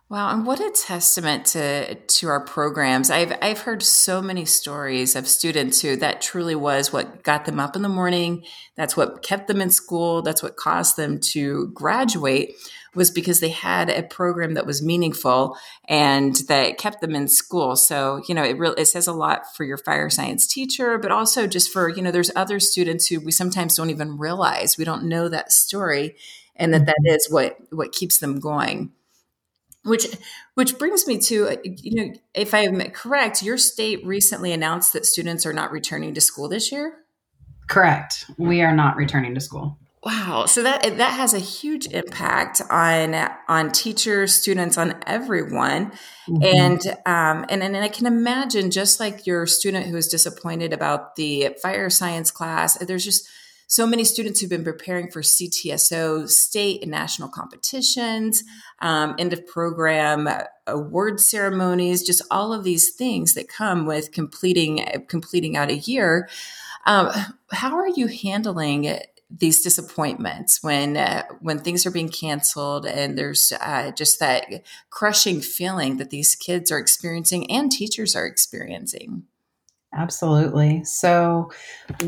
Wow, 0.08 0.30
and 0.30 0.46
what 0.46 0.60
a 0.60 0.70
testament 0.70 1.48
to 1.48 1.96
to 1.96 2.28
our 2.28 2.40
programs. 2.40 3.10
I've 3.10 3.34
I've 3.42 3.62
heard 3.62 3.82
so 3.82 4.22
many 4.22 4.46
stories 4.46 5.16
of 5.16 5.28
students 5.28 5.82
who 5.82 5.96
that 5.96 6.22
truly 6.22 6.54
was 6.54 6.94
what 6.94 7.24
got 7.24 7.46
them 7.46 7.60
up 7.60 7.76
in 7.76 7.82
the 7.82 7.90
morning. 7.90 8.44
That's 8.76 8.96
what 8.96 9.24
kept 9.24 9.48
them 9.48 9.62
in 9.62 9.72
school. 9.72 10.22
That's 10.22 10.44
what 10.44 10.58
caused 10.58 10.96
them 10.96 11.20
to 11.32 11.72
graduate 11.74 12.54
was 12.94 13.10
because 13.10 13.40
they 13.40 13.50
had 13.50 13.90
a 13.90 14.04
program 14.04 14.54
that 14.54 14.68
was 14.68 14.84
meaningful 14.84 15.58
and 15.90 16.36
that 16.48 16.78
kept 16.78 17.02
them 17.02 17.16
in 17.16 17.28
school. 17.28 17.76
So, 17.76 18.22
you 18.30 18.36
know, 18.36 18.44
it 18.44 18.60
really 18.60 18.80
it 18.80 18.86
says 18.86 19.08
a 19.08 19.12
lot 19.12 19.56
for 19.56 19.64
your 19.64 19.78
fire 19.78 20.12
science 20.12 20.46
teacher, 20.46 21.00
but 21.00 21.12
also 21.12 21.48
just 21.48 21.74
for, 21.74 21.90
you 21.90 22.04
know, 22.04 22.12
there's 22.12 22.32
other 22.36 22.60
students 22.60 23.08
who 23.08 23.20
we 23.20 23.32
sometimes 23.32 23.76
don't 23.76 23.90
even 23.90 24.20
realize. 24.20 24.78
We 24.78 24.86
don't 24.86 25.10
know 25.10 25.30
that 25.30 25.52
story 25.52 26.16
and 26.56 26.72
that 26.76 26.86
that 26.86 26.96
mm-hmm. 27.08 27.34
what 27.34 27.58
what 27.72 27.92
keeps 27.92 28.20
them 28.20 28.40
going 28.40 28.92
which 29.86 30.08
which 30.56 30.78
brings 30.78 31.08
me 31.08 31.20
to 31.20 31.58
you 31.64 31.96
know 31.96 32.14
if 32.34 32.54
i'm 32.54 32.82
correct 32.92 33.44
your 33.44 33.58
state 33.58 34.06
recently 34.06 34.52
announced 34.52 34.94
that 34.94 35.06
students 35.06 35.46
are 35.46 35.54
not 35.54 35.72
returning 35.72 36.14
to 36.14 36.22
school 36.22 36.50
this 36.50 36.72
year? 36.72 36.98
Correct. 37.68 38.26
We 38.38 38.62
are 38.62 38.76
not 38.76 38.96
returning 38.96 39.34
to 39.36 39.42
school. 39.42 39.80
Wow. 40.04 40.46
So 40.46 40.62
that 40.62 40.84
that 40.98 41.14
has 41.14 41.34
a 41.34 41.40
huge 41.40 41.88
impact 41.88 42.62
on 42.70 43.16
on 43.48 43.72
teachers 43.72 44.36
students 44.36 44.78
on 44.78 45.02
everyone. 45.08 45.92
Mm-hmm. 46.28 46.44
and 46.44 46.82
um 47.06 47.46
and, 47.50 47.62
and 47.62 47.78
i 47.78 47.88
can 47.88 48.08
imagine 48.08 48.72
just 48.72 49.00
like 49.00 49.28
your 49.28 49.46
student 49.46 49.86
who 49.86 49.94
was 49.94 50.08
disappointed 50.08 50.74
about 50.74 51.16
the 51.18 51.56
fire 51.62 51.88
science 51.92 52.32
class 52.32 52.80
there's 52.80 53.06
just 53.06 53.30
so 53.68 53.88
many 53.88 54.04
students 54.04 54.40
who've 54.40 54.50
been 54.50 54.64
preparing 54.64 55.10
for 55.10 55.22
CTSO 55.22 56.30
state 56.30 56.82
and 56.82 56.92
national 56.92 57.30
competitions, 57.30 58.44
um, 58.80 59.16
end 59.18 59.34
of 59.34 59.46
program 59.48 60.28
uh, 60.28 60.44
award 60.68 61.20
ceremonies, 61.20 62.04
just 62.04 62.22
all 62.30 62.54
of 62.54 62.64
these 62.64 62.94
things 62.94 63.34
that 63.34 63.48
come 63.48 63.86
with 63.86 64.12
completing 64.12 64.86
completing 65.08 65.58
out 65.58 65.70
a 65.70 65.78
year. 65.78 66.30
Um, 66.86 67.12
how 67.52 67.76
are 67.78 67.90
you 67.90 68.08
handling 68.08 69.00
these 69.30 69.64
disappointments 69.64 70.62
when 70.62 70.98
uh, 70.98 71.24
when 71.42 71.60
things 71.60 71.86
are 71.86 71.92
being 71.92 72.10
canceled 72.10 72.86
and 72.86 73.18
there's 73.18 73.52
uh, 73.60 73.92
just 73.92 74.20
that 74.20 74.46
crushing 74.90 75.42
feeling 75.42 75.98
that 75.98 76.12
these 76.12 76.36
kids 76.36 76.72
are 76.72 76.78
experiencing 76.78 77.50
and 77.50 77.72
teachers 77.72 78.16
are 78.16 78.26
experiencing? 78.26 79.24
Absolutely. 79.98 80.84
So 80.84 81.52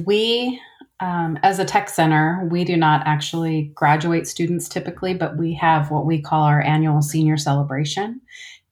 we 0.05 0.59
um, 0.99 1.37
as 1.43 1.59
a 1.59 1.65
tech 1.65 1.89
center, 1.89 2.47
we 2.49 2.63
do 2.63 2.75
not 2.75 3.05
actually 3.05 3.71
graduate 3.75 4.27
students 4.27 4.67
typically, 4.67 5.13
but 5.13 5.37
we 5.37 5.53
have 5.53 5.91
what 5.91 6.05
we 6.05 6.21
call 6.21 6.43
our 6.43 6.61
annual 6.61 7.01
senior 7.01 7.37
celebration. 7.37 8.19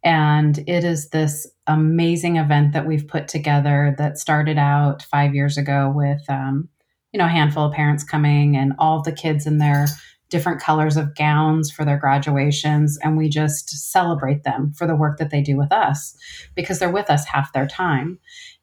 And 0.03 0.59
it 0.67 0.83
is 0.83 1.09
this 1.09 1.47
amazing 1.67 2.37
event 2.37 2.73
that 2.73 2.87
we've 2.87 3.07
put 3.07 3.27
together 3.27 3.95
that 3.97 4.17
started 4.17 4.57
out 4.57 5.03
five 5.03 5.33
years 5.35 5.57
ago 5.57 5.91
with, 5.93 6.21
um, 6.29 6.69
you 7.11 7.17
know, 7.17 7.25
a 7.25 7.29
handful 7.29 7.65
of 7.65 7.73
parents 7.73 8.03
coming 8.03 8.55
and 8.55 8.73
all 8.79 9.01
the 9.01 9.11
kids 9.11 9.45
in 9.45 9.57
their 9.57 9.87
different 10.29 10.61
colors 10.61 10.97
of 10.97 11.15
gowns 11.15 11.71
for 11.71 11.85
their 11.85 11.97
graduations. 11.97 12.97
And 13.03 13.17
we 13.17 13.29
just 13.29 13.69
celebrate 13.69 14.43
them 14.43 14.73
for 14.75 14.87
the 14.87 14.95
work 14.95 15.17
that 15.19 15.29
they 15.29 15.41
do 15.41 15.57
with 15.57 15.71
us 15.71 16.15
because 16.55 16.79
they're 16.79 16.91
with 16.91 17.09
us 17.09 17.25
half 17.25 17.53
their 17.53 17.67
time. 17.67 18.19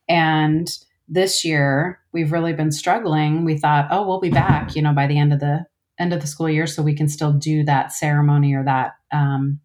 And 0.09 0.69
this 1.13 1.45
year 1.45 2.01
we've 2.13 2.33
really 2.33 2.53
been 2.53 2.73
struggling. 2.73 3.45
We 3.45 3.59
thought 3.59 3.89
oh 3.91 4.07
we'll 4.07 4.21
be 4.21 4.31
back 4.31 4.75
you 4.75 4.83
know 4.83 4.93
by 4.93 5.07
the 5.07 5.19
end 5.19 5.33
of 5.33 5.41
the 5.41 5.67
end 5.99 6.13
of 6.13 6.21
the 6.21 6.27
school 6.27 6.49
year 6.49 6.67
so 6.67 6.83
we 6.83 6.97
can 6.97 7.09
still 7.09 7.33
do 7.33 7.65
that 7.65 7.93
ceremony 7.93 8.55
or 8.55 8.65
that 8.65 8.93
um, 9.13 9.61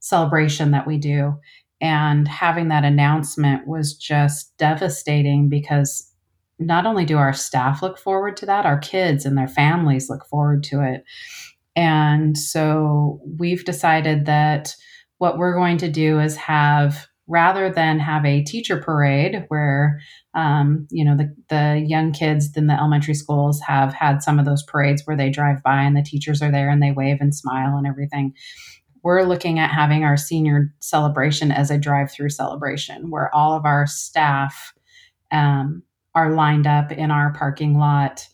celebration 0.00 0.70
that 0.70 0.86
we 0.86 0.98
do. 0.98 1.34
And 1.80 2.28
having 2.28 2.68
that 2.68 2.84
announcement 2.84 3.66
was 3.66 3.94
just 3.94 4.56
devastating 4.56 5.48
because 5.48 6.10
not 6.58 6.86
only 6.86 7.04
do 7.04 7.18
our 7.18 7.32
staff 7.32 7.82
look 7.82 7.98
forward 7.98 8.36
to 8.38 8.46
that 8.46 8.64
our 8.64 8.78
kids 8.78 9.26
and 9.26 9.36
their 9.36 9.48
families 9.48 10.08
look 10.08 10.24
forward 10.26 10.62
to 10.64 10.80
it. 10.80 11.04
And 11.76 12.38
so 12.38 13.20
we've 13.38 13.64
decided 13.64 14.26
that 14.26 14.74
what 15.18 15.36
we're 15.36 15.54
going 15.54 15.78
to 15.78 15.90
do 15.90 16.20
is 16.20 16.36
have 16.36 17.08
rather 17.26 17.70
than 17.70 17.98
have 17.98 18.24
a 18.24 18.42
teacher 18.44 18.76
parade 18.76 19.44
where 19.48 20.00
um, 20.34 20.86
you 20.90 21.04
know 21.04 21.16
the, 21.16 21.34
the 21.48 21.84
young 21.86 22.12
kids 22.12 22.50
in 22.56 22.66
the 22.66 22.74
elementary 22.74 23.14
schools 23.14 23.60
have 23.60 23.92
had 23.94 24.22
some 24.22 24.38
of 24.38 24.44
those 24.44 24.62
parades 24.64 25.02
where 25.06 25.16
they 25.16 25.30
drive 25.30 25.62
by 25.62 25.82
and 25.82 25.96
the 25.96 26.02
teachers 26.02 26.42
are 26.42 26.50
there 26.50 26.68
and 26.68 26.82
they 26.82 26.92
wave 26.92 27.18
and 27.20 27.34
smile 27.34 27.76
and 27.76 27.86
everything. 27.86 28.34
We're 29.02 29.22
looking 29.22 29.58
at 29.58 29.70
having 29.70 30.02
our 30.04 30.16
senior 30.16 30.74
celebration 30.80 31.52
as 31.52 31.70
a 31.70 31.76
drive-through 31.78 32.30
celebration 32.30 33.10
where 33.10 33.34
all 33.34 33.52
of 33.54 33.66
our 33.66 33.86
staff 33.86 34.72
um, 35.30 35.82
are 36.14 36.34
lined 36.34 36.66
up 36.66 36.90
in 36.90 37.10
our 37.10 37.32
parking 37.34 37.78
lot 37.78 38.26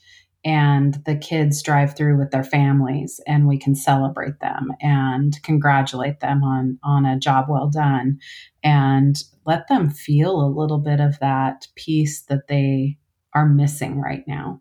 and 0.44 1.02
the 1.04 1.16
kids 1.16 1.62
drive 1.62 1.96
through 1.96 2.18
with 2.18 2.30
their 2.30 2.44
families 2.44 3.20
and 3.26 3.46
we 3.46 3.58
can 3.58 3.74
celebrate 3.74 4.40
them 4.40 4.72
and 4.80 5.34
congratulate 5.42 6.20
them 6.20 6.42
on 6.42 6.78
on 6.82 7.04
a 7.04 7.18
job 7.18 7.46
well 7.48 7.68
done 7.68 8.18
and 8.62 9.16
let 9.46 9.68
them 9.68 9.90
feel 9.90 10.40
a 10.40 10.54
little 10.54 10.78
bit 10.78 11.00
of 11.00 11.18
that 11.18 11.66
peace 11.74 12.22
that 12.22 12.48
they 12.48 12.96
are 13.34 13.46
missing 13.46 14.00
right 14.00 14.24
now 14.26 14.60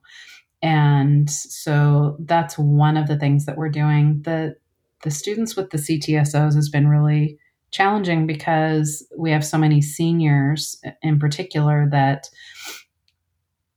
and 0.61 1.29
so 1.29 2.17
that's 2.19 2.57
one 2.57 2.97
of 2.97 3.07
the 3.07 3.17
things 3.17 3.45
that 3.45 3.57
we're 3.57 3.69
doing. 3.69 4.21
The 4.23 4.55
the 5.03 5.11
students 5.11 5.55
with 5.55 5.69
the 5.69 5.77
CTSOs 5.77 6.55
has 6.55 6.67
been 6.67 6.89
really 6.89 7.37
challenging 7.71 8.27
because 8.27 9.07
we 9.17 9.31
have 9.31 9.45
so 9.45 9.57
many 9.57 9.81
seniors 9.81 10.81
in 11.01 11.19
particular 11.19 11.87
that 11.91 12.29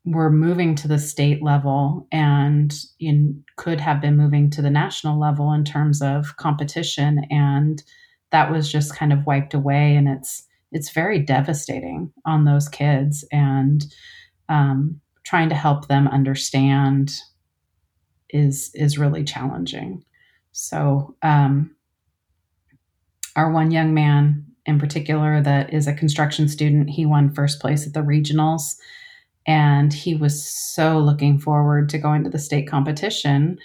were 0.04 0.30
moving 0.30 0.74
to 0.74 0.88
the 0.88 0.98
state 0.98 1.42
level 1.42 2.08
and 2.10 2.74
in, 2.98 3.44
could 3.56 3.80
have 3.80 4.00
been 4.00 4.16
moving 4.16 4.50
to 4.50 4.60
the 4.60 4.70
national 4.70 5.20
level 5.20 5.52
in 5.52 5.64
terms 5.64 6.02
of 6.02 6.36
competition 6.36 7.24
and 7.30 7.82
that 8.30 8.50
was 8.50 8.70
just 8.70 8.96
kind 8.96 9.12
of 9.12 9.26
wiped 9.26 9.54
away 9.54 9.94
and 9.94 10.08
it's 10.08 10.44
it's 10.72 10.90
very 10.90 11.18
devastating 11.20 12.10
on 12.24 12.44
those 12.44 12.68
kids 12.68 13.24
and 13.30 13.84
um, 14.48 15.00
trying 15.24 15.50
to 15.50 15.54
help 15.54 15.86
them 15.86 16.08
understand 16.08 17.12
is 18.30 18.70
is 18.74 18.98
really 18.98 19.22
challenging. 19.22 20.02
So 20.52 21.14
um, 21.22 21.76
our 23.36 23.52
one 23.52 23.70
young 23.70 23.94
man 23.94 24.46
in 24.64 24.78
particular 24.78 25.42
that 25.42 25.72
is 25.72 25.86
a 25.86 25.94
construction 25.94 26.48
student 26.48 26.88
he 26.88 27.04
won 27.04 27.34
first 27.34 27.60
place 27.60 27.86
at 27.86 27.92
the 27.92 28.00
regionals 28.00 28.76
and 29.46 29.92
he 29.92 30.14
was 30.14 30.48
so 30.48 30.98
looking 30.98 31.38
forward 31.38 31.88
to 31.90 31.98
going 31.98 32.24
to 32.24 32.30
the 32.30 32.38
state 32.38 32.68
competition 32.68 33.58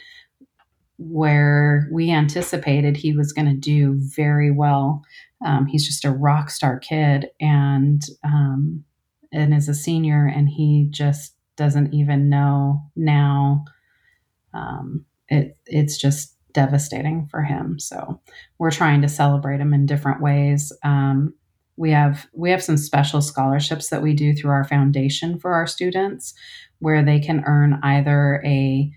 where 0.97 1.87
we 1.91 2.11
anticipated 2.11 2.97
he 2.97 3.13
was 3.13 3.31
going 3.31 3.47
to 3.47 3.53
do 3.53 3.95
very 3.97 4.51
well. 4.51 5.03
Um, 5.45 5.67
he's 5.67 5.85
just 5.85 6.05
a 6.05 6.11
rock 6.11 6.49
star 6.49 6.79
kid 6.79 7.27
and 7.39 8.01
um, 8.23 8.83
and 9.31 9.53
is 9.53 9.69
a 9.69 9.75
senior, 9.75 10.25
and 10.25 10.49
he 10.49 10.87
just 10.89 11.35
doesn't 11.55 11.93
even 11.93 12.29
know 12.29 12.81
now. 12.95 13.65
Um, 14.53 15.05
it 15.29 15.57
it's 15.67 15.97
just 15.97 16.33
devastating 16.53 17.27
for 17.29 17.43
him. 17.43 17.77
So 17.77 18.19
we're 18.57 18.71
trying 18.71 19.03
to 19.03 19.09
celebrate 19.09 19.59
him 19.59 19.73
in 19.73 19.85
different 19.85 20.21
ways. 20.21 20.73
Um, 20.83 21.35
we 21.77 21.91
have 21.91 22.27
we 22.33 22.49
have 22.49 22.63
some 22.63 22.77
special 22.77 23.21
scholarships 23.21 23.89
that 23.89 24.01
we 24.01 24.13
do 24.13 24.33
through 24.33 24.51
our 24.51 24.63
foundation 24.63 25.39
for 25.39 25.53
our 25.53 25.67
students 25.67 26.33
where 26.79 27.03
they 27.03 27.19
can 27.19 27.43
earn 27.45 27.79
either 27.83 28.41
a 28.45 28.91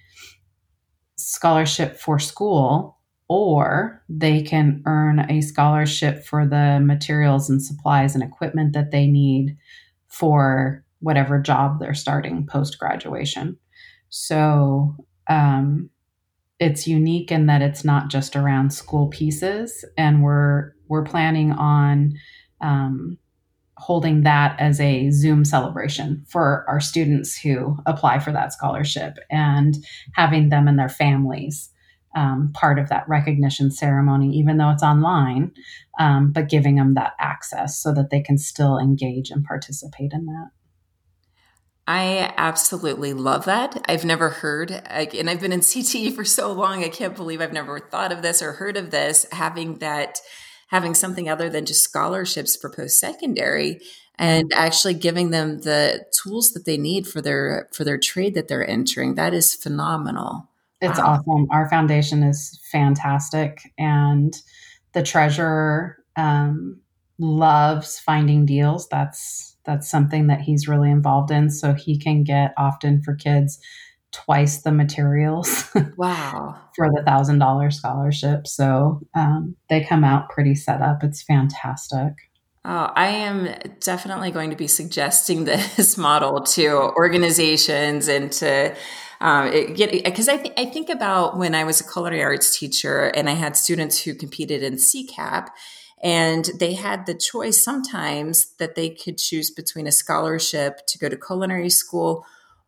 scholarship 1.16 1.97
for 1.97 2.19
school 2.19 2.99
or 3.29 4.03
they 4.09 4.43
can 4.43 4.83
earn 4.87 5.21
a 5.31 5.40
scholarship 5.40 6.25
for 6.25 6.45
the 6.47 6.81
materials 6.83 7.49
and 7.49 7.62
supplies 7.62 8.14
and 8.14 8.25
equipment 8.25 8.73
that 8.73 8.90
they 8.90 9.07
need 9.07 9.57
for 10.09 10.85
whatever 10.99 11.38
job 11.38 11.79
they're 11.79 11.95
starting 11.95 12.47
post 12.47 12.79
graduation. 12.79 13.57
So 14.09 14.97
um, 15.29 15.90
it's 16.59 16.88
unique 16.88 17.31
in 17.31 17.47
that 17.47 17.62
it's 17.62 17.85
not 17.85 18.09
just 18.09 18.35
around 18.35 18.73
school 18.73 19.07
pieces, 19.09 19.85
and 19.97 20.23
we're 20.23 20.73
we're 20.88 21.05
planning 21.05 21.53
on 21.53 22.14
um, 22.61 23.18
holding 23.77 24.23
that 24.23 24.59
as 24.61 24.79
a 24.81 25.11
Zoom 25.11 25.44
celebration 25.44 26.25
for 26.29 26.64
our 26.68 26.81
students 26.81 27.38
who 27.38 27.77
apply 27.87 28.18
for 28.18 28.31
that 28.33 28.53
scholarship 28.53 29.18
and 29.31 29.77
having 30.14 30.51
them 30.51 30.68
and 30.68 30.79
their 30.79 30.88
families 30.88 31.70
um, 32.14 32.51
part 32.53 32.79
of 32.79 32.88
that 32.88 33.09
recognition 33.09 33.70
ceremony, 33.70 34.37
even 34.37 34.59
though 34.59 34.70
it's 34.70 34.83
online, 34.83 35.53
um, 35.99 36.33
but 36.33 36.49
giving 36.49 36.77
them 36.77 36.94
that 36.94 37.12
access 37.18 37.81
so 37.81 37.94
that 37.94 38.11
they 38.11 38.20
can 38.20 38.37
still 38.37 38.79
engage 38.79 39.31
and 39.31 39.44
participate 39.44 40.12
in 40.12 40.27
that. 40.27 40.51
I 41.87 42.33
absolutely 42.37 43.12
love 43.12 43.46
that. 43.46 43.85
I've 43.88 44.05
never 44.05 44.29
heard, 44.29 44.70
and 44.70 45.31
I've 45.31 45.40
been 45.40 45.53
in 45.53 45.61
CTE 45.61 46.14
for 46.14 46.25
so 46.25 46.53
long, 46.53 46.85
I 46.85 46.88
can't 46.88 47.16
believe 47.16 47.40
I've 47.40 47.53
never 47.53 47.81
thought 47.81 48.12
of 48.12 48.23
this 48.23 48.42
or 48.42 48.53
heard 48.53 48.77
of 48.77 48.90
this, 48.90 49.27
having 49.33 49.79
that 49.79 50.20
having 50.71 50.95
something 50.95 51.29
other 51.29 51.51
than 51.51 51.67
just 51.67 51.83
scholarships 51.83 52.57
for 52.57 52.71
post 52.71 52.99
secondary 52.99 53.81
and 54.17 54.53
actually 54.55 54.95
giving 54.95 55.31
them 55.31 55.61
the 55.63 56.05
tools 56.23 56.53
that 56.53 56.65
they 56.65 56.77
need 56.77 57.07
for 57.07 57.21
their 57.21 57.69
for 57.73 57.85
their 57.85 57.99
trade 57.99 58.35
that 58.35 58.49
they're 58.49 58.69
entering. 58.69 59.15
That 59.15 59.35
is 59.35 59.55
phenomenal. 59.55 60.49
It's 60.81 60.99
wow. 60.99 61.23
awesome. 61.27 61.49
Our 61.51 61.69
foundation 61.69 62.23
is 62.23 62.61
fantastic 62.71 63.73
and 63.79 64.35
the 64.93 65.03
treasurer 65.03 65.97
um, 66.17 66.81
loves 67.19 67.99
finding 67.99 68.47
deals. 68.47 68.89
That's 68.89 69.57
that's 69.65 69.91
something 69.91 70.29
that 70.29 70.41
he's 70.41 70.69
really 70.69 70.91
involved 70.91 71.31
in 71.31 71.51
so 71.51 71.75
he 71.75 71.99
can 71.99 72.23
get 72.23 72.55
often 72.57 73.03
for 73.03 73.15
kids 73.15 73.59
twice 74.12 74.62
the 74.62 74.73
materials. 74.73 75.68
Wow. 75.96 76.57
for 76.75 76.88
the 76.88 77.03
thousand 77.05 77.38
dollar 77.38 77.70
scholarship. 77.70 78.46
So 78.46 79.01
um, 79.14 79.57
they 79.68 79.85
come 79.85 80.03
out 80.03 80.31
pretty 80.31 80.55
set 80.55 80.81
up. 80.81 81.05
It's 81.05 81.23
fantastic. 81.23 82.14
Oh, 82.64 82.90
I 82.94 83.09
am 83.09 83.49
definitely 83.81 84.31
going 84.31 84.51
to 84.51 84.57
be 84.57 84.66
suggesting 84.66 85.44
this 85.77 85.96
model 85.96 86.42
to 86.42 86.68
organizations 86.70 88.09
and 88.09 88.31
to 88.33 88.75
um, 89.20 89.75
get 89.75 90.05
because 90.05 90.29
I, 90.29 90.38
th- 90.38 90.55
I 90.57 90.66
think 90.66 90.88
about 90.88 91.37
when 91.37 91.55
I 91.55 91.64
was 91.64 91.81
a 91.81 91.90
culinary 91.90 92.23
arts 92.23 92.59
teacher 92.59 93.05
and 93.14 93.29
I 93.29 93.33
had 93.33 93.57
students 93.57 94.03
who 94.03 94.14
competed 94.14 94.62
in 94.62 94.75
CCAP 94.75 95.49
and 96.03 96.51
they 96.59 96.75
had 96.75 97.05
the 97.05 97.14
choice 97.14 97.62
sometimes 97.62 98.55
that 98.59 98.75
they 98.75 98.88
could 98.90 99.18
choose 99.18 99.51
between 99.51 99.87
a 99.87 99.92
scholarship 99.92 100.87
to 100.87 100.99
go 100.99 101.09
to 101.09 101.16
culinary 101.16 101.68
school 101.68 102.25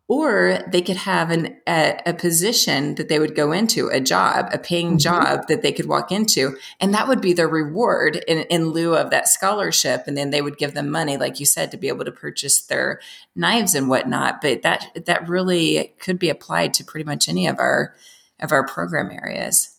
or 0.09 0.59
they 0.67 0.83
could 0.83 0.97
have 0.97 1.31
an, 1.31 1.57
a, 1.67 1.99
a, 2.07 2.13
position 2.13 2.97
that 2.97 3.09
they 3.09 3.19
would 3.19 3.35
go 3.35 3.53
into, 3.53 3.89
a 3.89 4.01
job, 4.01 4.49
a 4.53 4.59
paying 4.59 4.91
mm-hmm. 4.91 4.97
job 4.99 5.47
that 5.49 5.63
they 5.63 5.73
could 5.73 5.87
walk 5.87 6.11
into. 6.11 6.57
And 6.81 6.93
that 6.93 7.09
would 7.09 7.21
be 7.21 7.33
their 7.33 7.49
reward 7.49 8.17
in, 8.29 8.39
in 8.51 8.71
lieu 8.71 8.95
of 8.95 9.11
that 9.11 9.29
scholarship. 9.29 10.05
And 10.07 10.17
then 10.17 10.31
they 10.31 10.43
would 10.43 10.59
give 10.59 10.75
them 10.75 10.91
money, 10.91 11.17
like 11.17 11.41
you 11.41 11.47
said, 11.47 11.71
to 11.71 11.77
be 11.77 11.89
able 11.89 12.05
to 12.05 12.13
purchase 12.13 12.61
their 12.63 13.01
knives 13.37 13.75
and 13.75 13.89
whatnot. 13.89 14.41
But 14.43 14.63
that, 14.63 15.05
that 15.07 15.29
really 15.29 15.95
could 16.01 16.19
be 16.19 16.29
applied 16.29 16.75
to 16.75 16.85
pretty 16.85 17.05
much 17.05 17.29
any 17.29 17.47
of 17.47 17.59
our, 17.59 17.95
of 18.41 18.53
our 18.53 18.67
program 18.67 19.11
areas. 19.11 19.79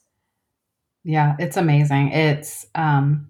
Yeah, 1.04 1.36
it's 1.38 1.58
amazing. 1.58 2.12
It's, 2.12 2.66
um, 2.76 3.28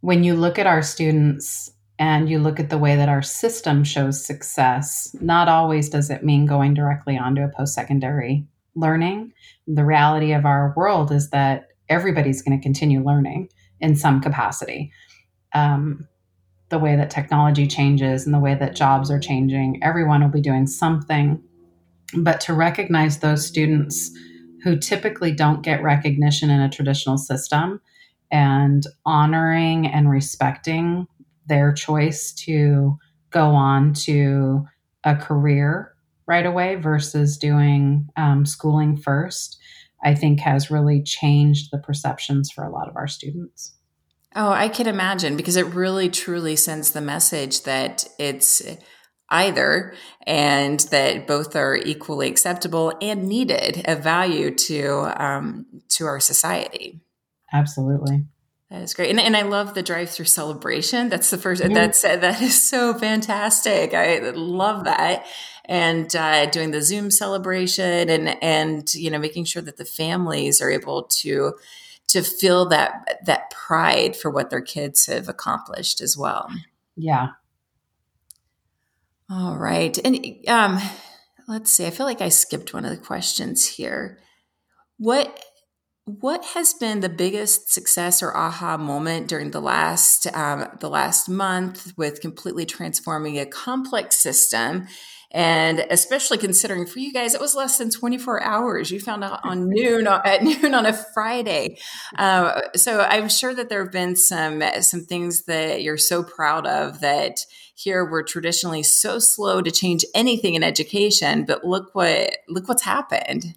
when 0.00 0.24
you 0.24 0.34
look 0.34 0.58
at 0.58 0.66
our 0.66 0.82
students 0.82 1.70
and 2.00 2.30
you 2.30 2.38
look 2.38 2.58
at 2.58 2.70
the 2.70 2.78
way 2.78 2.96
that 2.96 3.10
our 3.10 3.20
system 3.20 3.84
shows 3.84 4.24
success, 4.24 5.14
not 5.20 5.48
always 5.48 5.90
does 5.90 6.08
it 6.08 6.24
mean 6.24 6.46
going 6.46 6.72
directly 6.72 7.18
onto 7.18 7.42
a 7.42 7.52
post 7.54 7.74
secondary 7.74 8.46
learning. 8.74 9.34
The 9.66 9.84
reality 9.84 10.32
of 10.32 10.46
our 10.46 10.72
world 10.78 11.12
is 11.12 11.28
that 11.28 11.68
everybody's 11.90 12.40
going 12.40 12.58
to 12.58 12.62
continue 12.62 13.04
learning 13.04 13.50
in 13.80 13.96
some 13.96 14.22
capacity. 14.22 14.90
Um, 15.52 16.08
the 16.70 16.78
way 16.78 16.96
that 16.96 17.10
technology 17.10 17.66
changes 17.66 18.24
and 18.24 18.34
the 18.34 18.38
way 18.38 18.54
that 18.54 18.74
jobs 18.74 19.10
are 19.10 19.20
changing, 19.20 19.82
everyone 19.82 20.22
will 20.22 20.30
be 20.30 20.40
doing 20.40 20.66
something. 20.66 21.42
But 22.16 22.40
to 22.42 22.54
recognize 22.54 23.18
those 23.18 23.44
students 23.44 24.10
who 24.64 24.78
typically 24.78 25.32
don't 25.32 25.62
get 25.62 25.82
recognition 25.82 26.48
in 26.48 26.62
a 26.62 26.70
traditional 26.70 27.18
system 27.18 27.82
and 28.30 28.84
honoring 29.04 29.86
and 29.86 30.08
respecting 30.08 31.06
their 31.50 31.74
choice 31.74 32.32
to 32.32 32.96
go 33.30 33.50
on 33.50 33.92
to 33.92 34.64
a 35.04 35.16
career 35.16 35.94
right 36.26 36.46
away 36.46 36.76
versus 36.76 37.36
doing 37.36 38.08
um, 38.16 38.46
schooling 38.46 38.96
first, 38.96 39.58
I 40.02 40.14
think 40.14 40.40
has 40.40 40.70
really 40.70 41.02
changed 41.02 41.70
the 41.70 41.78
perceptions 41.78 42.50
for 42.50 42.64
a 42.64 42.70
lot 42.70 42.88
of 42.88 42.96
our 42.96 43.08
students. 43.08 43.74
Oh, 44.36 44.50
I 44.50 44.68
can 44.68 44.86
imagine 44.86 45.36
because 45.36 45.56
it 45.56 45.66
really 45.66 46.08
truly 46.08 46.54
sends 46.54 46.92
the 46.92 47.00
message 47.00 47.64
that 47.64 48.06
it's 48.18 48.62
either 49.28 49.94
and 50.24 50.80
that 50.90 51.26
both 51.26 51.56
are 51.56 51.76
equally 51.76 52.28
acceptable 52.28 52.92
and 53.02 53.28
needed 53.28 53.82
of 53.86 54.02
value 54.04 54.54
to 54.54 55.12
um, 55.20 55.66
to 55.88 56.06
our 56.06 56.20
society. 56.20 57.00
Absolutely. 57.52 58.24
That 58.70 58.82
is 58.82 58.94
great, 58.94 59.10
and, 59.10 59.18
and 59.18 59.36
I 59.36 59.42
love 59.42 59.74
the 59.74 59.82
drive-through 59.82 60.26
celebration. 60.26 61.08
That's 61.08 61.30
the 61.30 61.36
1st 61.36 61.62
mm-hmm. 61.62 61.74
That's 61.74 62.02
that 62.02 62.40
is 62.40 62.60
so 62.60 62.94
fantastic. 62.94 63.94
I 63.94 64.30
love 64.30 64.84
that, 64.84 65.26
and 65.64 66.14
uh, 66.14 66.46
doing 66.46 66.70
the 66.70 66.80
Zoom 66.80 67.10
celebration, 67.10 68.08
and 68.08 68.42
and 68.42 68.94
you 68.94 69.10
know 69.10 69.18
making 69.18 69.46
sure 69.46 69.62
that 69.62 69.76
the 69.76 69.84
families 69.84 70.60
are 70.60 70.70
able 70.70 71.02
to 71.20 71.54
to 72.08 72.22
feel 72.22 72.68
that 72.68 73.20
that 73.26 73.50
pride 73.50 74.14
for 74.14 74.30
what 74.30 74.50
their 74.50 74.60
kids 74.60 75.06
have 75.06 75.28
accomplished 75.28 76.00
as 76.00 76.16
well. 76.16 76.48
Yeah. 76.96 77.30
All 79.28 79.56
right, 79.56 79.98
and 80.04 80.24
um, 80.46 80.78
let's 81.48 81.72
see. 81.72 81.86
I 81.86 81.90
feel 81.90 82.06
like 82.06 82.20
I 82.20 82.28
skipped 82.28 82.72
one 82.72 82.84
of 82.84 82.92
the 82.92 83.04
questions 83.04 83.66
here. 83.66 84.20
What 84.96 85.44
what 86.04 86.44
has 86.46 86.74
been 86.74 87.00
the 87.00 87.08
biggest 87.08 87.72
success 87.72 88.22
or 88.22 88.36
aha 88.36 88.76
moment 88.76 89.28
during 89.28 89.50
the 89.52 89.60
last 89.60 90.26
um, 90.34 90.66
the 90.80 90.90
last 90.90 91.28
month 91.28 91.92
with 91.96 92.20
completely 92.20 92.66
transforming 92.66 93.38
a 93.38 93.46
complex 93.46 94.16
system 94.16 94.86
And 95.32 95.86
especially 95.90 96.38
considering 96.38 96.86
for 96.86 96.98
you 96.98 97.12
guys, 97.12 97.34
it 97.34 97.40
was 97.40 97.54
less 97.54 97.78
than 97.78 97.90
24 97.90 98.42
hours. 98.42 98.90
You 98.90 98.98
found 98.98 99.22
out 99.22 99.40
on 99.44 99.68
noon 99.76 100.08
at 100.08 100.42
noon 100.42 100.74
on 100.74 100.86
a 100.86 100.92
Friday. 100.92 101.78
Uh, 102.18 102.62
so 102.74 103.00
I'm 103.00 103.28
sure 103.28 103.54
that 103.54 103.68
there 103.68 103.84
have 103.84 103.92
been 103.92 104.16
some 104.16 104.62
some 104.80 105.04
things 105.04 105.44
that 105.44 105.82
you're 105.82 105.98
so 105.98 106.24
proud 106.24 106.66
of 106.66 107.00
that 107.00 107.36
here 107.76 108.04
we're 108.04 108.24
traditionally 108.24 108.82
so 108.82 109.18
slow 109.18 109.62
to 109.62 109.70
change 109.70 110.04
anything 110.14 110.54
in 110.54 110.62
education, 110.62 111.44
but 111.44 111.64
look 111.64 111.94
what 111.94 112.36
look 112.48 112.68
what's 112.68 112.82
happened. 112.82 113.56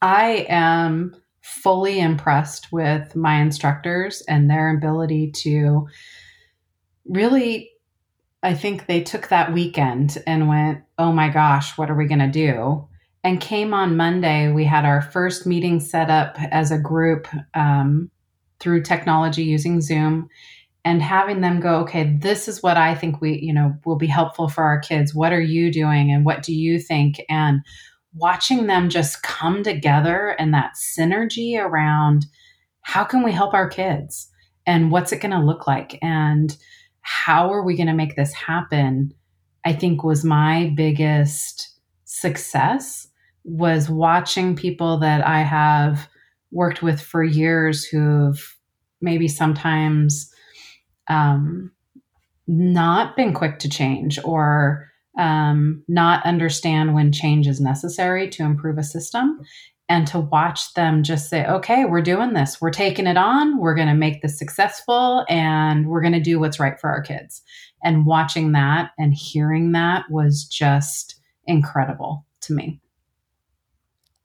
I 0.00 0.46
am 0.48 1.16
fully 1.40 1.98
impressed 1.98 2.70
with 2.72 3.16
my 3.16 3.40
instructors 3.40 4.22
and 4.28 4.50
their 4.50 4.76
ability 4.76 5.32
to 5.32 5.88
really 7.06 7.70
I 8.42 8.54
think 8.54 8.86
they 8.86 9.02
took 9.02 9.28
that 9.28 9.52
weekend 9.52 10.22
and 10.26 10.48
went, 10.48 10.82
"Oh 10.96 11.12
my 11.12 11.28
gosh, 11.28 11.76
what 11.76 11.90
are 11.90 11.96
we 11.96 12.06
going 12.06 12.20
to 12.20 12.28
do?" 12.28 12.86
And 13.24 13.40
came 13.40 13.74
on 13.74 13.96
Monday. 13.96 14.52
We 14.52 14.64
had 14.64 14.84
our 14.84 15.02
first 15.02 15.44
meeting 15.46 15.80
set 15.80 16.08
up 16.08 16.36
as 16.52 16.70
a 16.70 16.78
group 16.78 17.26
um, 17.54 18.10
through 18.60 18.82
technology 18.82 19.42
using 19.42 19.80
Zoom, 19.80 20.28
and 20.84 21.02
having 21.02 21.40
them 21.40 21.58
go, 21.58 21.80
"Okay, 21.80 22.16
this 22.20 22.46
is 22.46 22.62
what 22.62 22.76
I 22.76 22.94
think 22.94 23.20
we, 23.20 23.40
you 23.40 23.52
know, 23.52 23.74
will 23.84 23.96
be 23.96 24.06
helpful 24.06 24.48
for 24.48 24.62
our 24.62 24.78
kids. 24.78 25.14
What 25.14 25.32
are 25.32 25.40
you 25.40 25.72
doing, 25.72 26.12
and 26.12 26.24
what 26.24 26.44
do 26.44 26.54
you 26.54 26.78
think?" 26.78 27.20
And 27.28 27.62
watching 28.14 28.66
them 28.66 28.88
just 28.88 29.22
come 29.22 29.62
together 29.62 30.34
and 30.38 30.52
that 30.54 30.72
synergy 30.74 31.58
around 31.58 32.26
how 32.82 33.04
can 33.04 33.22
we 33.22 33.32
help 33.32 33.54
our 33.54 33.68
kids 33.68 34.30
and 34.66 34.90
what's 34.90 35.12
it 35.12 35.20
going 35.20 35.32
to 35.32 35.38
look 35.38 35.66
like 35.66 35.98
and 36.02 36.56
how 37.00 37.52
are 37.52 37.62
we 37.62 37.76
going 37.76 37.86
to 37.86 37.92
make 37.92 38.16
this 38.16 38.32
happen 38.32 39.12
i 39.64 39.72
think 39.72 40.02
was 40.02 40.24
my 40.24 40.72
biggest 40.76 41.78
success 42.04 43.06
was 43.44 43.90
watching 43.90 44.56
people 44.56 44.98
that 44.98 45.26
i 45.26 45.40
have 45.40 46.08
worked 46.50 46.82
with 46.82 47.00
for 47.00 47.22
years 47.22 47.84
who've 47.84 48.56
maybe 49.00 49.28
sometimes 49.28 50.32
um, 51.08 51.70
not 52.46 53.16
been 53.16 53.32
quick 53.32 53.58
to 53.60 53.68
change 53.68 54.18
or 54.24 54.87
um, 55.18 55.82
not 55.88 56.24
understand 56.24 56.94
when 56.94 57.12
change 57.12 57.46
is 57.46 57.60
necessary 57.60 58.30
to 58.30 58.44
improve 58.44 58.78
a 58.78 58.84
system 58.84 59.40
and 59.88 60.06
to 60.06 60.20
watch 60.20 60.74
them 60.74 61.02
just 61.02 61.28
say, 61.28 61.46
okay, 61.46 61.84
we're 61.84 62.02
doing 62.02 62.34
this. 62.34 62.60
We're 62.60 62.70
taking 62.70 63.06
it 63.06 63.16
on. 63.16 63.58
We're 63.58 63.74
going 63.74 63.88
to 63.88 63.94
make 63.94 64.22
this 64.22 64.38
successful 64.38 65.24
and 65.28 65.88
we're 65.88 66.02
going 66.02 66.12
to 66.12 66.20
do 66.20 66.38
what's 66.38 66.60
right 66.60 66.78
for 66.78 66.90
our 66.90 67.02
kids. 67.02 67.42
And 67.82 68.06
watching 68.06 68.52
that 68.52 68.90
and 68.98 69.14
hearing 69.14 69.72
that 69.72 70.04
was 70.10 70.44
just 70.44 71.20
incredible 71.46 72.26
to 72.42 72.52
me. 72.52 72.80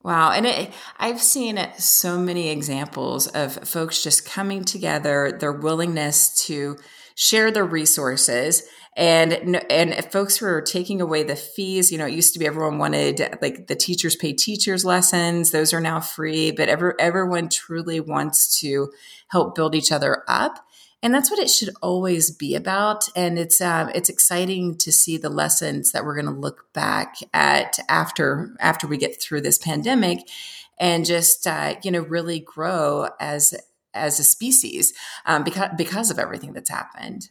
Wow. 0.03 0.31
And 0.31 0.45
it, 0.45 0.73
I've 0.99 1.21
seen 1.21 1.65
so 1.77 2.19
many 2.19 2.49
examples 2.49 3.27
of 3.27 3.53
folks 3.67 4.03
just 4.03 4.25
coming 4.25 4.65
together, 4.65 5.37
their 5.39 5.53
willingness 5.53 6.45
to 6.47 6.77
share 7.15 7.51
the 7.51 7.63
resources. 7.63 8.63
And 8.95 9.59
and 9.71 9.93
folks 10.11 10.37
who 10.37 10.45
are 10.45 10.61
taking 10.61 11.01
away 11.01 11.23
the 11.23 11.35
fees 11.35 11.91
you 11.91 11.97
know 11.97 12.05
it 12.05 12.13
used 12.13 12.33
to 12.33 12.39
be 12.39 12.45
everyone 12.45 12.77
wanted 12.77 13.39
like 13.41 13.65
the 13.65 13.75
teachers 13.75 14.15
pay 14.15 14.33
teachers 14.33 14.85
lessons. 14.85 15.49
Those 15.49 15.73
are 15.73 15.81
now 15.81 15.99
free. 15.99 16.51
But 16.51 16.69
ever, 16.69 16.95
everyone 16.99 17.49
truly 17.49 17.99
wants 17.99 18.59
to 18.59 18.91
help 19.29 19.55
build 19.55 19.73
each 19.73 19.91
other 19.91 20.23
up. 20.27 20.63
And 21.01 21.13
that's 21.13 21.29
what 21.29 21.39
it 21.39 21.49
should 21.49 21.71
always 21.81 22.31
be 22.31 22.55
about. 22.55 23.09
And 23.13 23.37
it's 23.37 23.59
um, 23.59 23.89
it's 23.93 24.09
exciting 24.09 24.77
to 24.77 24.91
see 24.91 25.17
the 25.17 25.29
lessons 25.29 25.91
that 25.91 26.05
we're 26.05 26.15
going 26.15 26.33
to 26.33 26.39
look 26.39 26.71
back 26.71 27.17
at 27.33 27.77
after 27.89 28.55
after 28.61 28.87
we 28.87 28.97
get 28.97 29.21
through 29.21 29.41
this 29.41 29.57
pandemic 29.57 30.19
and 30.79 31.05
just 31.05 31.45
uh, 31.45 31.75
you 31.83 31.91
know 31.91 32.01
really 32.01 32.39
grow 32.39 33.09
as 33.19 33.53
as 33.93 34.19
a 34.19 34.23
species 34.23 34.93
um, 35.25 35.43
because 35.43 35.69
because 35.77 36.11
of 36.11 36.19
everything 36.19 36.53
that's 36.53 36.69
happened 36.69 37.29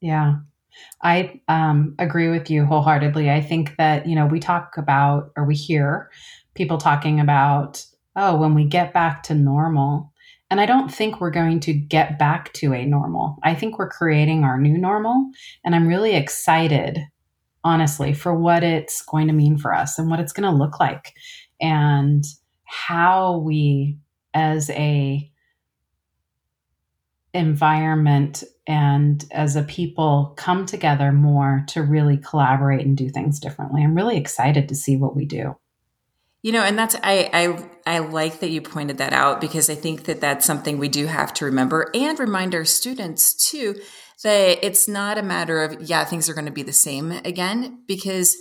yeah 0.00 0.36
I 1.02 1.40
um, 1.48 1.94
agree 1.98 2.28
with 2.28 2.50
you 2.50 2.64
wholeheartedly. 2.64 3.30
I 3.30 3.40
think 3.40 3.76
that, 3.76 4.06
you 4.06 4.14
know, 4.14 4.26
we 4.26 4.40
talk 4.40 4.76
about 4.76 5.32
or 5.36 5.44
we 5.44 5.54
hear 5.54 6.10
people 6.54 6.78
talking 6.78 7.20
about, 7.20 7.84
oh, 8.14 8.36
when 8.36 8.54
we 8.54 8.64
get 8.64 8.92
back 8.92 9.22
to 9.24 9.34
normal. 9.34 10.12
And 10.50 10.60
I 10.60 10.66
don't 10.66 10.92
think 10.92 11.20
we're 11.20 11.30
going 11.30 11.60
to 11.60 11.72
get 11.72 12.18
back 12.18 12.52
to 12.54 12.72
a 12.72 12.86
normal. 12.86 13.36
I 13.42 13.54
think 13.54 13.78
we're 13.78 13.90
creating 13.90 14.44
our 14.44 14.58
new 14.58 14.78
normal. 14.78 15.30
And 15.64 15.74
I'm 15.74 15.88
really 15.88 16.14
excited, 16.14 17.00
honestly, 17.64 18.12
for 18.12 18.34
what 18.34 18.62
it's 18.62 19.02
going 19.02 19.26
to 19.26 19.32
mean 19.32 19.58
for 19.58 19.74
us 19.74 19.98
and 19.98 20.08
what 20.08 20.20
it's 20.20 20.32
going 20.32 20.50
to 20.50 20.56
look 20.56 20.78
like 20.78 21.14
and 21.60 22.24
how 22.64 23.38
we, 23.38 23.98
as 24.34 24.70
a 24.70 25.30
environment 27.36 28.42
and 28.66 29.24
as 29.30 29.56
a 29.56 29.62
people 29.62 30.34
come 30.36 30.66
together 30.66 31.12
more 31.12 31.64
to 31.68 31.82
really 31.82 32.16
collaborate 32.16 32.84
and 32.84 32.96
do 32.96 33.08
things 33.08 33.38
differently. 33.38 33.82
I'm 33.82 33.94
really 33.94 34.16
excited 34.16 34.68
to 34.68 34.74
see 34.74 34.96
what 34.96 35.14
we 35.14 35.24
do. 35.24 35.56
You 36.42 36.52
know, 36.52 36.62
and 36.62 36.78
that's 36.78 36.94
I 37.02 37.30
I 37.86 37.96
I 37.96 37.98
like 37.98 38.40
that 38.40 38.50
you 38.50 38.60
pointed 38.60 38.98
that 38.98 39.12
out 39.12 39.40
because 39.40 39.68
I 39.68 39.74
think 39.74 40.04
that 40.04 40.20
that's 40.20 40.46
something 40.46 40.78
we 40.78 40.88
do 40.88 41.06
have 41.06 41.34
to 41.34 41.44
remember 41.44 41.90
and 41.94 42.18
remind 42.18 42.54
our 42.54 42.64
students 42.64 43.34
too 43.34 43.74
that 44.22 44.64
it's 44.64 44.86
not 44.86 45.18
a 45.18 45.22
matter 45.22 45.62
of 45.62 45.82
yeah 45.82 46.04
things 46.04 46.28
are 46.28 46.34
going 46.34 46.46
to 46.46 46.52
be 46.52 46.62
the 46.62 46.72
same 46.72 47.10
again 47.10 47.82
because 47.86 48.36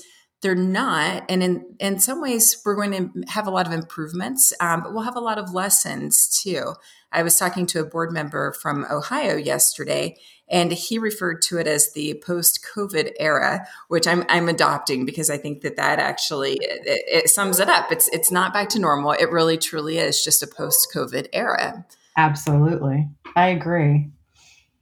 they're 0.46 0.54
not. 0.54 1.24
And 1.28 1.42
in 1.42 1.76
in 1.80 1.98
some 1.98 2.22
ways 2.22 2.62
we're 2.64 2.76
going 2.76 2.92
to 2.92 3.24
have 3.32 3.48
a 3.48 3.50
lot 3.50 3.66
of 3.66 3.74
improvements 3.74 4.54
um, 4.60 4.84
but 4.84 4.94
we'll 4.94 5.02
have 5.02 5.16
a 5.16 5.20
lot 5.20 5.40
of 5.40 5.56
lessons 5.56 6.40
too. 6.40 6.76
I 7.12 7.24
was 7.24 7.40
talking 7.40 7.66
to 7.68 7.80
a 7.80 7.86
board 7.86 8.12
member 8.12 8.52
from 8.52 8.86
ohio 8.92 9.38
yesterday 9.38 10.18
and 10.48 10.72
he 10.72 11.00
referred 11.00 11.42
to 11.44 11.58
it 11.58 11.66
as 11.66 11.94
the 11.94 12.22
post-covid 12.24 13.14
era 13.20 13.66
which 13.88 14.08
i'm, 14.08 14.24
I'm 14.30 14.48
adopting 14.48 15.04
because 15.04 15.32
i 15.32 15.38
think 15.38 15.62
that 15.62 15.78
that 15.78 15.98
actually 15.98 16.60
it, 16.62 16.82
it 17.24 17.30
sums 17.30 17.60
it 17.60 17.68
up. 17.68 17.92
It's 17.92 18.08
it's 18.10 18.32
not 18.32 18.54
back 18.54 18.70
to 18.70 18.80
normal. 18.80 19.14
It 19.14 19.32
really 19.32 19.58
truly 19.58 19.98
is 19.98 20.24
just 20.24 20.44
a 20.44 20.48
post-covid 20.48 21.30
era. 21.34 21.86
Absolutely. 22.18 23.10
I 23.36 23.48
agree 23.48 24.12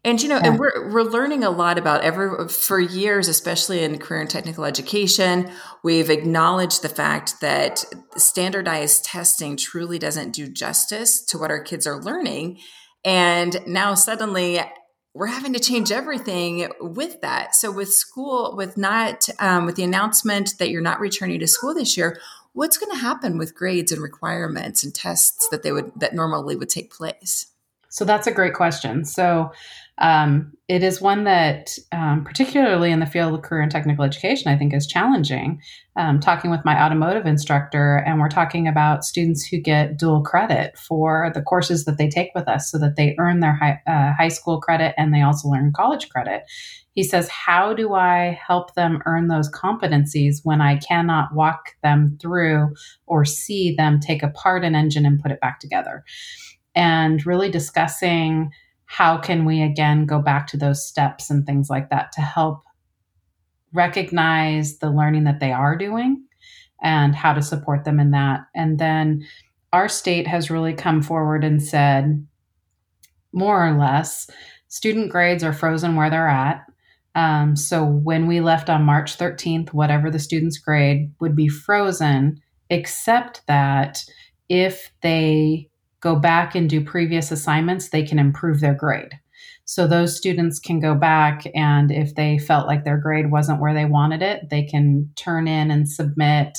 and 0.05 0.21
you 0.21 0.27
know, 0.27 0.35
yeah. 0.35 0.47
and 0.47 0.59
we're 0.59 0.89
we're 0.91 1.03
learning 1.03 1.43
a 1.43 1.49
lot 1.49 1.77
about 1.77 2.01
every 2.01 2.49
for 2.49 2.79
years, 2.79 3.29
especially 3.29 3.83
in 3.83 3.97
career 3.99 4.21
and 4.21 4.29
technical 4.29 4.65
education, 4.65 5.49
we've 5.81 6.09
acknowledged 6.09 6.81
the 6.81 6.89
fact 6.89 7.39
that 7.39 7.85
standardized 8.17 9.05
testing 9.05 9.55
truly 9.55 9.97
doesn't 9.97 10.31
do 10.31 10.47
justice 10.47 11.21
to 11.25 11.37
what 11.37 11.51
our 11.51 11.63
kids 11.63 11.87
are 11.87 12.01
learning. 12.01 12.59
And 13.05 13.65
now 13.65 13.93
suddenly 13.93 14.59
we're 15.13 15.27
having 15.27 15.53
to 15.53 15.59
change 15.59 15.91
everything 15.91 16.69
with 16.81 17.21
that. 17.21 17.55
So 17.55 17.71
with 17.71 17.93
school, 17.93 18.55
with 18.57 18.75
not 18.75 19.29
um, 19.39 19.65
with 19.65 19.75
the 19.75 19.83
announcement 19.83 20.57
that 20.59 20.69
you're 20.69 20.81
not 20.81 20.99
returning 20.99 21.39
to 21.39 21.47
school 21.47 21.73
this 21.73 21.95
year, 21.95 22.19
what's 22.51 22.77
going 22.77 22.91
to 22.91 22.97
happen 22.97 23.37
with 23.37 23.55
grades 23.55 23.93
and 23.93 24.01
requirements 24.01 24.83
and 24.83 24.93
tests 24.93 25.47
that 25.49 25.63
they 25.63 25.71
would 25.71 25.93
that 25.95 26.13
normally 26.13 26.57
would 26.57 26.69
take 26.69 26.91
place? 26.91 27.45
So 27.89 28.05
that's 28.05 28.25
a 28.25 28.31
great 28.31 28.55
question. 28.55 29.05
So 29.05 29.51
um, 29.99 30.53
it 30.67 30.81
is 30.81 31.01
one 31.01 31.25
that, 31.25 31.77
um, 31.91 32.23
particularly 32.23 32.91
in 32.91 32.99
the 32.99 33.05
field 33.05 33.33
of 33.33 33.41
career 33.43 33.61
and 33.61 33.71
technical 33.71 34.03
education, 34.03 34.51
I 34.51 34.57
think 34.57 34.73
is 34.73 34.87
challenging. 34.87 35.61
Um, 35.95 36.19
talking 36.19 36.49
with 36.49 36.65
my 36.65 36.81
automotive 36.83 37.27
instructor, 37.27 37.97
and 37.97 38.19
we're 38.19 38.29
talking 38.29 38.67
about 38.67 39.03
students 39.03 39.45
who 39.45 39.59
get 39.59 39.99
dual 39.99 40.23
credit 40.23 40.75
for 40.77 41.31
the 41.35 41.43
courses 41.43 41.85
that 41.85 41.99
they 41.99 42.09
take 42.09 42.31
with 42.33 42.47
us 42.47 42.71
so 42.71 42.79
that 42.79 42.95
they 42.95 43.15
earn 43.19 43.41
their 43.41 43.53
high, 43.53 43.79
uh, 43.85 44.13
high 44.13 44.29
school 44.29 44.59
credit 44.59 44.95
and 44.97 45.13
they 45.13 45.21
also 45.21 45.49
learn 45.49 45.73
college 45.75 46.09
credit. 46.09 46.43
He 46.93 47.03
says, 47.03 47.27
How 47.27 47.73
do 47.73 47.93
I 47.93 48.39
help 48.47 48.73
them 48.73 49.01
earn 49.05 49.27
those 49.27 49.51
competencies 49.51 50.37
when 50.43 50.61
I 50.61 50.77
cannot 50.77 51.35
walk 51.35 51.75
them 51.83 52.17
through 52.19 52.73
or 53.05 53.25
see 53.25 53.75
them 53.75 53.99
take 53.99 54.23
apart 54.23 54.63
an 54.63 54.75
engine 54.75 55.05
and 55.05 55.21
put 55.21 55.31
it 55.31 55.41
back 55.41 55.59
together? 55.59 56.03
And 56.73 57.23
really 57.25 57.51
discussing 57.51 58.51
how 58.85 59.17
can 59.17 59.45
we 59.45 59.61
again 59.61 60.05
go 60.05 60.19
back 60.19 60.47
to 60.47 60.57
those 60.57 60.85
steps 60.85 61.29
and 61.29 61.45
things 61.45 61.69
like 61.69 61.89
that 61.89 62.11
to 62.13 62.21
help 62.21 62.63
recognize 63.73 64.77
the 64.77 64.91
learning 64.91 65.23
that 65.23 65.39
they 65.39 65.51
are 65.51 65.75
doing 65.75 66.23
and 66.81 67.15
how 67.15 67.33
to 67.33 67.41
support 67.41 67.85
them 67.85 67.99
in 67.99 68.11
that. 68.11 68.41
And 68.55 68.77
then 68.77 69.25
our 69.71 69.89
state 69.89 70.27
has 70.27 70.51
really 70.51 70.73
come 70.73 71.01
forward 71.01 71.43
and 71.43 71.61
said, 71.61 72.25
more 73.31 73.67
or 73.67 73.73
less, 73.73 74.29
student 74.67 75.11
grades 75.11 75.43
are 75.43 75.53
frozen 75.53 75.95
where 75.95 76.09
they're 76.09 76.27
at. 76.27 76.63
Um, 77.15 77.55
so 77.55 77.83
when 77.83 78.27
we 78.27 78.41
left 78.41 78.69
on 78.69 78.83
March 78.83 79.17
13th, 79.17 79.69
whatever 79.73 80.11
the 80.11 80.19
student's 80.19 80.57
grade 80.57 81.11
would 81.19 81.35
be 81.35 81.47
frozen, 81.47 82.41
except 82.69 83.41
that 83.47 84.03
if 84.49 84.91
they 85.01 85.69
go 86.03 86.17
back 86.17 86.53
and 86.53 86.69
do 86.69 86.83
previous 86.83 87.31
assignments, 87.31 87.89
they 87.89 88.03
can 88.03 88.19
improve 88.19 88.59
their 88.59 88.75
grade. 88.75 89.13
So 89.63 89.87
those 89.87 90.17
students 90.17 90.59
can 90.59 90.81
go 90.81 90.93
back 90.93 91.45
and 91.55 91.89
if 91.89 92.15
they 92.15 92.37
felt 92.37 92.67
like 92.67 92.83
their 92.83 92.97
grade 92.97 93.31
wasn't 93.31 93.61
where 93.61 93.73
they 93.73 93.85
wanted 93.85 94.21
it, 94.21 94.49
they 94.49 94.63
can 94.63 95.09
turn 95.15 95.47
in 95.47 95.71
and 95.71 95.89
submit 95.89 96.57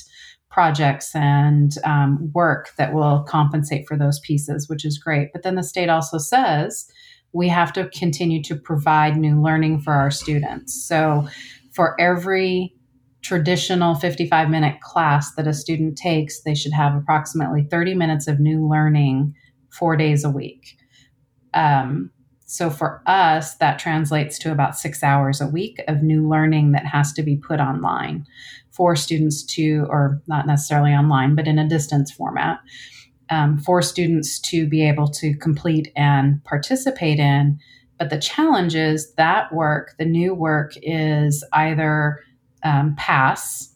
projects 0.50 1.14
and 1.14 1.74
um, 1.84 2.30
work 2.32 2.70
that 2.78 2.94
will 2.94 3.22
compensate 3.28 3.86
for 3.86 3.98
those 3.98 4.18
pieces, 4.20 4.68
which 4.68 4.86
is 4.86 4.98
great. 4.98 5.28
But 5.34 5.42
then 5.42 5.56
the 5.56 5.62
state 5.62 5.90
also 5.90 6.16
says 6.16 6.86
we 7.34 7.48
have 7.48 7.72
to 7.74 7.90
continue 7.90 8.42
to 8.44 8.56
provide 8.56 9.18
new 9.18 9.42
learning 9.42 9.80
for 9.80 9.92
our 9.92 10.10
students. 10.10 10.86
So 10.88 11.28
for 11.72 12.00
every 12.00 12.73
traditional 13.24 13.94
55 13.94 14.50
minute 14.50 14.80
class 14.82 15.34
that 15.34 15.48
a 15.48 15.54
student 15.54 15.96
takes, 15.96 16.42
they 16.42 16.54
should 16.54 16.74
have 16.74 16.94
approximately 16.94 17.64
30 17.64 17.94
minutes 17.94 18.28
of 18.28 18.38
new 18.38 18.68
learning 18.68 19.34
four 19.70 19.96
days 19.96 20.24
a 20.24 20.30
week. 20.30 20.76
Um, 21.54 22.10
so 22.46 22.68
for 22.68 23.02
us, 23.06 23.56
that 23.56 23.78
translates 23.78 24.38
to 24.40 24.52
about 24.52 24.78
six 24.78 25.02
hours 25.02 25.40
a 25.40 25.48
week 25.48 25.82
of 25.88 26.02
new 26.02 26.28
learning 26.28 26.72
that 26.72 26.86
has 26.86 27.12
to 27.14 27.22
be 27.22 27.36
put 27.36 27.58
online 27.58 28.26
for 28.70 28.94
students 28.94 29.42
to, 29.54 29.86
or 29.88 30.20
not 30.26 30.46
necessarily 30.46 30.92
online, 30.92 31.34
but 31.34 31.48
in 31.48 31.58
a 31.58 31.68
distance 31.68 32.12
format, 32.12 32.60
um, 33.30 33.56
for 33.58 33.80
students 33.80 34.38
to 34.38 34.66
be 34.66 34.86
able 34.86 35.08
to 35.08 35.34
complete 35.38 35.90
and 35.96 36.44
participate 36.44 37.18
in. 37.18 37.58
But 37.98 38.10
the 38.10 38.20
challenge 38.20 38.74
is 38.74 39.14
that 39.14 39.52
work, 39.54 39.94
the 39.98 40.04
new 40.04 40.34
work, 40.34 40.74
is 40.82 41.42
either 41.54 42.20
um, 42.64 42.94
pass, 42.96 43.72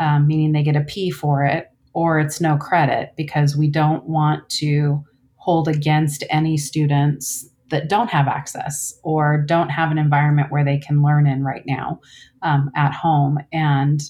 um, 0.00 0.26
meaning 0.26 0.52
they 0.52 0.62
get 0.62 0.76
a 0.76 0.82
P 0.82 1.10
for 1.10 1.44
it, 1.44 1.68
or 1.92 2.18
it's 2.18 2.40
no 2.40 2.56
credit 2.56 3.12
because 3.16 3.56
we 3.56 3.68
don't 3.68 4.04
want 4.08 4.48
to 4.48 5.02
hold 5.36 5.68
against 5.68 6.24
any 6.30 6.56
students 6.56 7.48
that 7.70 7.88
don't 7.88 8.10
have 8.10 8.28
access 8.28 8.94
or 9.02 9.42
don't 9.46 9.70
have 9.70 9.90
an 9.90 9.98
environment 9.98 10.52
where 10.52 10.64
they 10.64 10.78
can 10.78 11.02
learn 11.02 11.26
in 11.26 11.42
right 11.42 11.64
now 11.66 11.98
um, 12.42 12.70
at 12.76 12.92
home. 12.92 13.38
And 13.52 14.02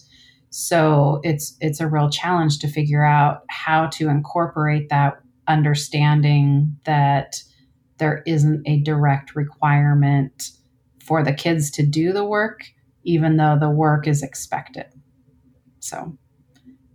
so 0.51 1.21
it's 1.23 1.57
it's 1.61 1.81
a 1.81 1.89
real 1.89 2.11
challenge 2.11 2.59
to 2.59 2.69
figure 2.69 3.05
out 3.05 3.43
how 3.49 3.87
to 3.87 4.09
incorporate 4.09 4.91
that 4.91 5.15
understanding 5.49 6.77
that 6.85 7.43
there 7.99 8.23
isn't 8.27 8.63
a 8.67 8.81
direct 8.81 9.35
requirement 9.35 10.51
for 11.03 11.23
the 11.23 11.33
kids 11.33 11.71
to 11.71 11.87
do 11.87 12.13
the 12.13 12.25
work 12.25 12.65
even 13.05 13.37
though 13.37 13.57
the 13.59 13.71
work 13.71 14.07
is 14.07 14.23
expected. 14.23 14.87
So 15.81 16.17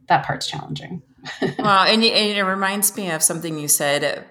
that 0.08 0.26
part's 0.26 0.48
challenging. 0.48 1.02
well, 1.41 1.86
and, 1.86 2.04
and, 2.04 2.04
it 2.04 2.43
reminds 2.43 2.96
me 2.96 3.12
of 3.12 3.22
something 3.22 3.58
you 3.58 3.67
said 3.67 4.26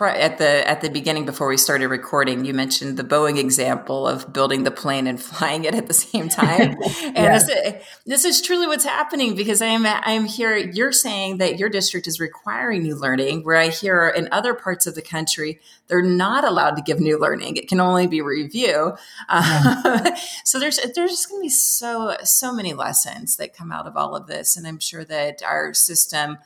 at 0.00 0.36
the 0.38 0.68
at 0.68 0.80
the 0.82 0.90
beginning 0.90 1.24
before 1.24 1.48
we 1.48 1.56
started 1.56 1.88
recording 1.88 2.44
you 2.44 2.52
mentioned 2.52 2.96
the 2.96 3.04
boeing 3.04 3.38
example 3.38 4.06
of 4.06 4.30
building 4.32 4.64
the 4.64 4.70
plane 4.70 5.06
and 5.06 5.22
flying 5.22 5.64
it 5.64 5.74
at 5.74 5.86
the 5.86 5.94
same 5.94 6.28
time 6.28 6.70
and 7.02 7.14
yes. 7.14 7.46
this, 7.46 7.84
this, 8.04 8.24
is 8.24 8.42
truly 8.42 8.66
what's 8.66 8.84
happening 8.84 9.34
because 9.34 9.62
i'm 9.62 9.86
i'm 9.86 10.26
here 10.26 10.56
you're 10.56 10.92
saying 10.92 11.38
that 11.38 11.58
your 11.58 11.68
district 11.68 12.06
is 12.06 12.20
requiring 12.20 12.82
new 12.82 12.94
learning 12.94 13.42
where 13.42 13.56
i 13.56 13.68
hear 13.68 14.08
in 14.08 14.28
other 14.32 14.54
parts 14.54 14.86
of 14.86 14.94
the 14.94 15.02
country 15.02 15.60
they're 15.86 16.02
not 16.02 16.44
allowed 16.44 16.76
to 16.76 16.82
give 16.82 17.00
new 17.00 17.18
learning 17.18 17.56
it 17.56 17.68
can 17.68 17.80
only 17.80 18.06
be 18.06 18.20
review 18.20 18.92
yeah. 19.30 20.14
so 20.44 20.58
there's 20.58 20.78
there's 20.94 21.12
just 21.12 21.30
going 21.30 21.40
to 21.40 21.46
be 21.46 21.48
so 21.48 22.16
so 22.22 22.52
many 22.52 22.74
lessons 22.74 23.36
that 23.36 23.56
come 23.56 23.72
out 23.72 23.86
of 23.86 23.96
all 23.96 24.14
of 24.14 24.26
this 24.26 24.56
and 24.56 24.66
i'm 24.66 24.80
sure 24.80 25.04
that 25.04 25.42
our 25.42 25.72
system 25.72 26.36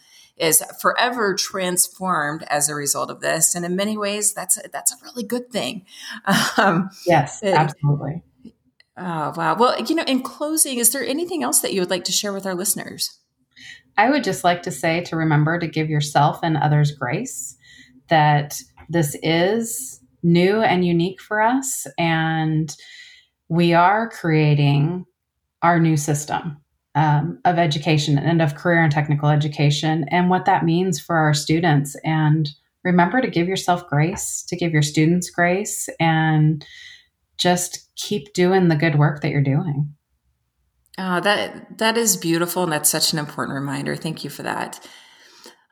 is 0.41 0.65
forever 0.81 1.35
transformed 1.35 2.45
as 2.49 2.69
a 2.69 2.75
result 2.75 3.11
of 3.11 3.21
this. 3.21 3.55
And 3.55 3.65
in 3.65 3.77
many 3.77 3.97
ways, 3.97 4.33
that's 4.33 4.57
a, 4.57 4.69
that's 4.73 4.93
a 4.93 4.97
really 5.05 5.23
good 5.23 5.51
thing. 5.51 5.85
Um, 6.57 6.91
yes, 7.07 7.43
absolutely. 7.43 8.23
Oh, 8.97 9.33
wow. 9.37 9.57
Well, 9.57 9.81
you 9.83 9.95
know, 9.95 10.05
in 10.07 10.23
closing, 10.23 10.79
is 10.79 10.91
there 10.91 11.05
anything 11.05 11.43
else 11.43 11.61
that 11.61 11.73
you 11.73 11.81
would 11.81 11.91
like 11.91 12.05
to 12.05 12.13
share 12.13 12.33
with 12.33 12.47
our 12.47 12.55
listeners? 12.55 13.19
I 13.97 14.11
would 14.11 14.25
just 14.25 14.45
like 14.45 14.63
to 14.63 14.71
say 14.71 15.03
to 15.05 15.17
remember 15.17 15.59
to 15.59 15.67
give 15.67 15.91
yourself 15.91 16.41
and 16.43 16.57
others 16.57 16.93
grace 16.93 17.57
that 18.09 18.61
this 18.89 19.17
is 19.23 20.01
new 20.23 20.61
and 20.61 20.85
unique 20.85 21.21
for 21.21 21.41
us. 21.41 21.87
And 21.99 22.75
we 23.49 23.75
are 23.75 24.09
creating 24.09 25.05
our 25.63 25.79
new 25.79 25.97
system 25.97 26.59
um, 26.95 27.39
of 27.45 27.59
education 27.59 28.19
and 28.19 28.43
of 28.43 28.55
career 28.55 28.83
and 28.83 28.93
technical 28.93 29.29
education 29.29 30.07
and 30.11 30.29
what 30.29 30.45
that 30.45 30.65
means 30.65 31.01
for 31.01 31.17
our 31.17 31.35
students. 31.35 31.97
And 32.05 32.49
remember 32.85 33.21
to 33.21 33.31
give 33.31 33.49
yourself 33.49 33.89
grace, 33.89 34.45
to 34.49 34.57
give 34.57 34.73
your 34.73 34.83
students 34.83 35.31
grace, 35.31 35.89
and 35.99 36.65
just 37.39 37.89
keep 37.97 38.33
doing 38.33 38.69
the 38.69 38.77
good 38.77 38.99
work 38.99 39.23
that 39.23 39.31
you're 39.31 39.43
doing. 39.43 39.95
Oh, 40.99 41.21
that 41.21 41.79
that 41.79 41.97
is 41.97 42.17
beautiful, 42.17 42.65
and 42.65 42.73
that's 42.73 42.91
such 42.91 43.13
an 43.13 43.19
important 43.19 43.55
reminder. 43.55 43.97
Thank 43.97 44.23
you 44.23 44.29
for 44.29 44.43
that. 44.43 44.87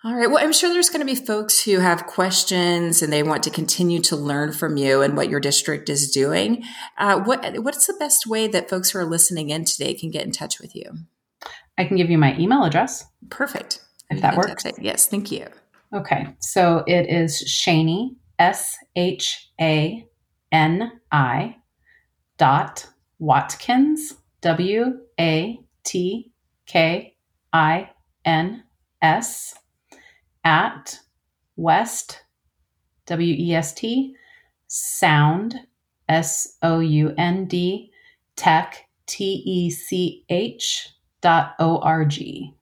All 0.04 0.14
right. 0.14 0.30
Well, 0.30 0.42
I'm 0.42 0.52
sure 0.52 0.70
there's 0.70 0.90
going 0.90 1.00
to 1.00 1.12
be 1.12 1.16
folks 1.16 1.64
who 1.64 1.80
have 1.80 2.06
questions 2.06 3.02
and 3.02 3.12
they 3.12 3.24
want 3.24 3.42
to 3.42 3.50
continue 3.50 4.00
to 4.02 4.14
learn 4.14 4.52
from 4.52 4.76
you 4.76 5.02
and 5.02 5.16
what 5.16 5.28
your 5.28 5.40
district 5.40 5.88
is 5.88 6.12
doing. 6.12 6.62
Uh, 6.96 7.20
what 7.20 7.58
What's 7.64 7.86
the 7.86 7.96
best 7.98 8.24
way 8.24 8.46
that 8.46 8.70
folks 8.70 8.90
who 8.90 9.00
are 9.00 9.04
listening 9.04 9.50
in 9.50 9.64
today 9.64 9.94
can 9.94 10.12
get 10.12 10.24
in 10.24 10.30
touch 10.30 10.60
with 10.60 10.76
you? 10.76 10.84
I 11.76 11.84
can 11.84 11.96
give 11.96 12.10
you 12.10 12.18
my 12.18 12.38
email 12.38 12.62
address. 12.62 13.04
Perfect. 13.28 13.80
If 14.08 14.20
that 14.20 14.36
works. 14.36 14.64
Yes. 14.80 15.08
Thank 15.08 15.32
you. 15.32 15.46
Okay. 15.92 16.28
So 16.40 16.84
it 16.86 17.10
is 17.10 17.42
Shani, 17.48 18.16
S 18.38 18.76
H 18.94 19.50
A 19.60 20.06
N 20.52 20.92
I 21.10 21.56
dot 22.36 22.86
Watkins, 23.18 24.14
W 24.42 25.00
A 25.18 25.58
T 25.84 26.32
K 26.66 27.16
I 27.52 27.90
N 28.24 28.62
S 29.02 29.54
at 30.48 30.98
West, 31.56 32.22
W 33.04 33.34
E 33.38 33.54
S 33.54 33.74
T, 33.74 34.16
Sound, 34.66 35.60
S 36.08 36.56
O 36.62 36.80
U 36.80 37.12
N 37.18 37.44
D, 37.44 37.90
Tech, 38.34 38.88
T 39.06 39.42
E 39.44 39.70
C 39.70 40.24
H 40.30 40.88
dot 41.20 41.54
O 41.58 41.80
R 41.80 42.06
G. 42.06 42.54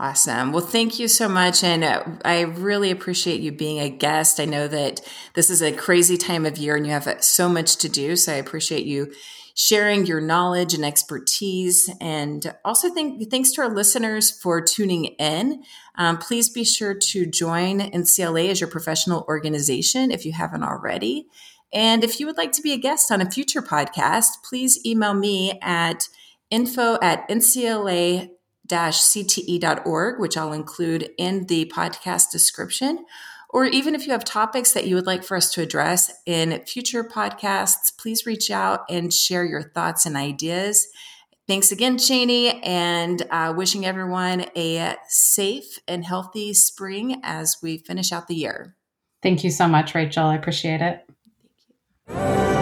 Awesome. 0.00 0.52
Well, 0.52 0.64
thank 0.64 1.00
you 1.00 1.08
so 1.08 1.28
much. 1.28 1.64
And 1.64 1.84
I 2.24 2.42
really 2.42 2.92
appreciate 2.92 3.40
you 3.40 3.50
being 3.50 3.80
a 3.80 3.90
guest. 3.90 4.38
I 4.38 4.44
know 4.44 4.68
that 4.68 5.00
this 5.34 5.50
is 5.50 5.60
a 5.60 5.72
crazy 5.72 6.16
time 6.16 6.46
of 6.46 6.56
year 6.56 6.76
and 6.76 6.86
you 6.86 6.92
have 6.92 7.24
so 7.24 7.48
much 7.48 7.76
to 7.78 7.88
do. 7.88 8.14
So 8.14 8.32
I 8.32 8.36
appreciate 8.36 8.86
you 8.86 9.12
sharing 9.56 10.06
your 10.06 10.20
knowledge 10.20 10.72
and 10.72 10.84
expertise. 10.84 11.90
And 12.00 12.54
also, 12.64 12.94
thank, 12.94 13.28
thanks 13.28 13.50
to 13.52 13.62
our 13.62 13.74
listeners 13.74 14.30
for 14.30 14.62
tuning 14.62 15.06
in. 15.18 15.64
Um, 15.96 16.18
please 16.18 16.48
be 16.48 16.62
sure 16.62 16.94
to 16.94 17.26
join 17.26 17.80
NCLA 17.80 18.50
as 18.50 18.60
your 18.60 18.70
professional 18.70 19.24
organization 19.26 20.12
if 20.12 20.24
you 20.24 20.32
haven't 20.32 20.62
already. 20.62 21.26
And 21.72 22.04
if 22.04 22.20
you 22.20 22.26
would 22.26 22.36
like 22.36 22.52
to 22.52 22.62
be 22.62 22.72
a 22.72 22.78
guest 22.78 23.10
on 23.10 23.20
a 23.20 23.28
future 23.28 23.62
podcast, 23.62 24.28
please 24.48 24.78
email 24.86 25.12
me 25.12 25.58
at 25.60 26.08
info 26.50 26.98
at 27.02 27.28
ncla 27.28 28.30
cte.org, 28.68 30.20
which 30.20 30.36
I'll 30.36 30.52
include 30.52 31.10
in 31.18 31.46
the 31.46 31.70
podcast 31.74 32.30
description. 32.30 33.04
Or 33.50 33.64
even 33.64 33.94
if 33.94 34.06
you 34.06 34.12
have 34.12 34.24
topics 34.24 34.72
that 34.72 34.86
you 34.86 34.94
would 34.94 35.06
like 35.06 35.24
for 35.24 35.36
us 35.36 35.50
to 35.52 35.62
address 35.62 36.12
in 36.26 36.62
future 36.66 37.02
podcasts, 37.02 37.96
please 37.96 38.26
reach 38.26 38.50
out 38.50 38.84
and 38.90 39.12
share 39.12 39.44
your 39.44 39.62
thoughts 39.62 40.04
and 40.04 40.16
ideas. 40.16 40.88
Thanks 41.46 41.72
again, 41.72 41.96
Shani, 41.96 42.60
and 42.62 43.26
uh, 43.30 43.54
wishing 43.56 43.86
everyone 43.86 44.44
a 44.54 44.96
safe 45.08 45.78
and 45.88 46.04
healthy 46.04 46.52
spring 46.52 47.20
as 47.22 47.56
we 47.62 47.78
finish 47.78 48.12
out 48.12 48.28
the 48.28 48.34
year. 48.34 48.76
Thank 49.22 49.42
you 49.44 49.50
so 49.50 49.66
much, 49.66 49.94
Rachel. 49.94 50.26
I 50.26 50.36
appreciate 50.36 50.82
it. 50.82 52.57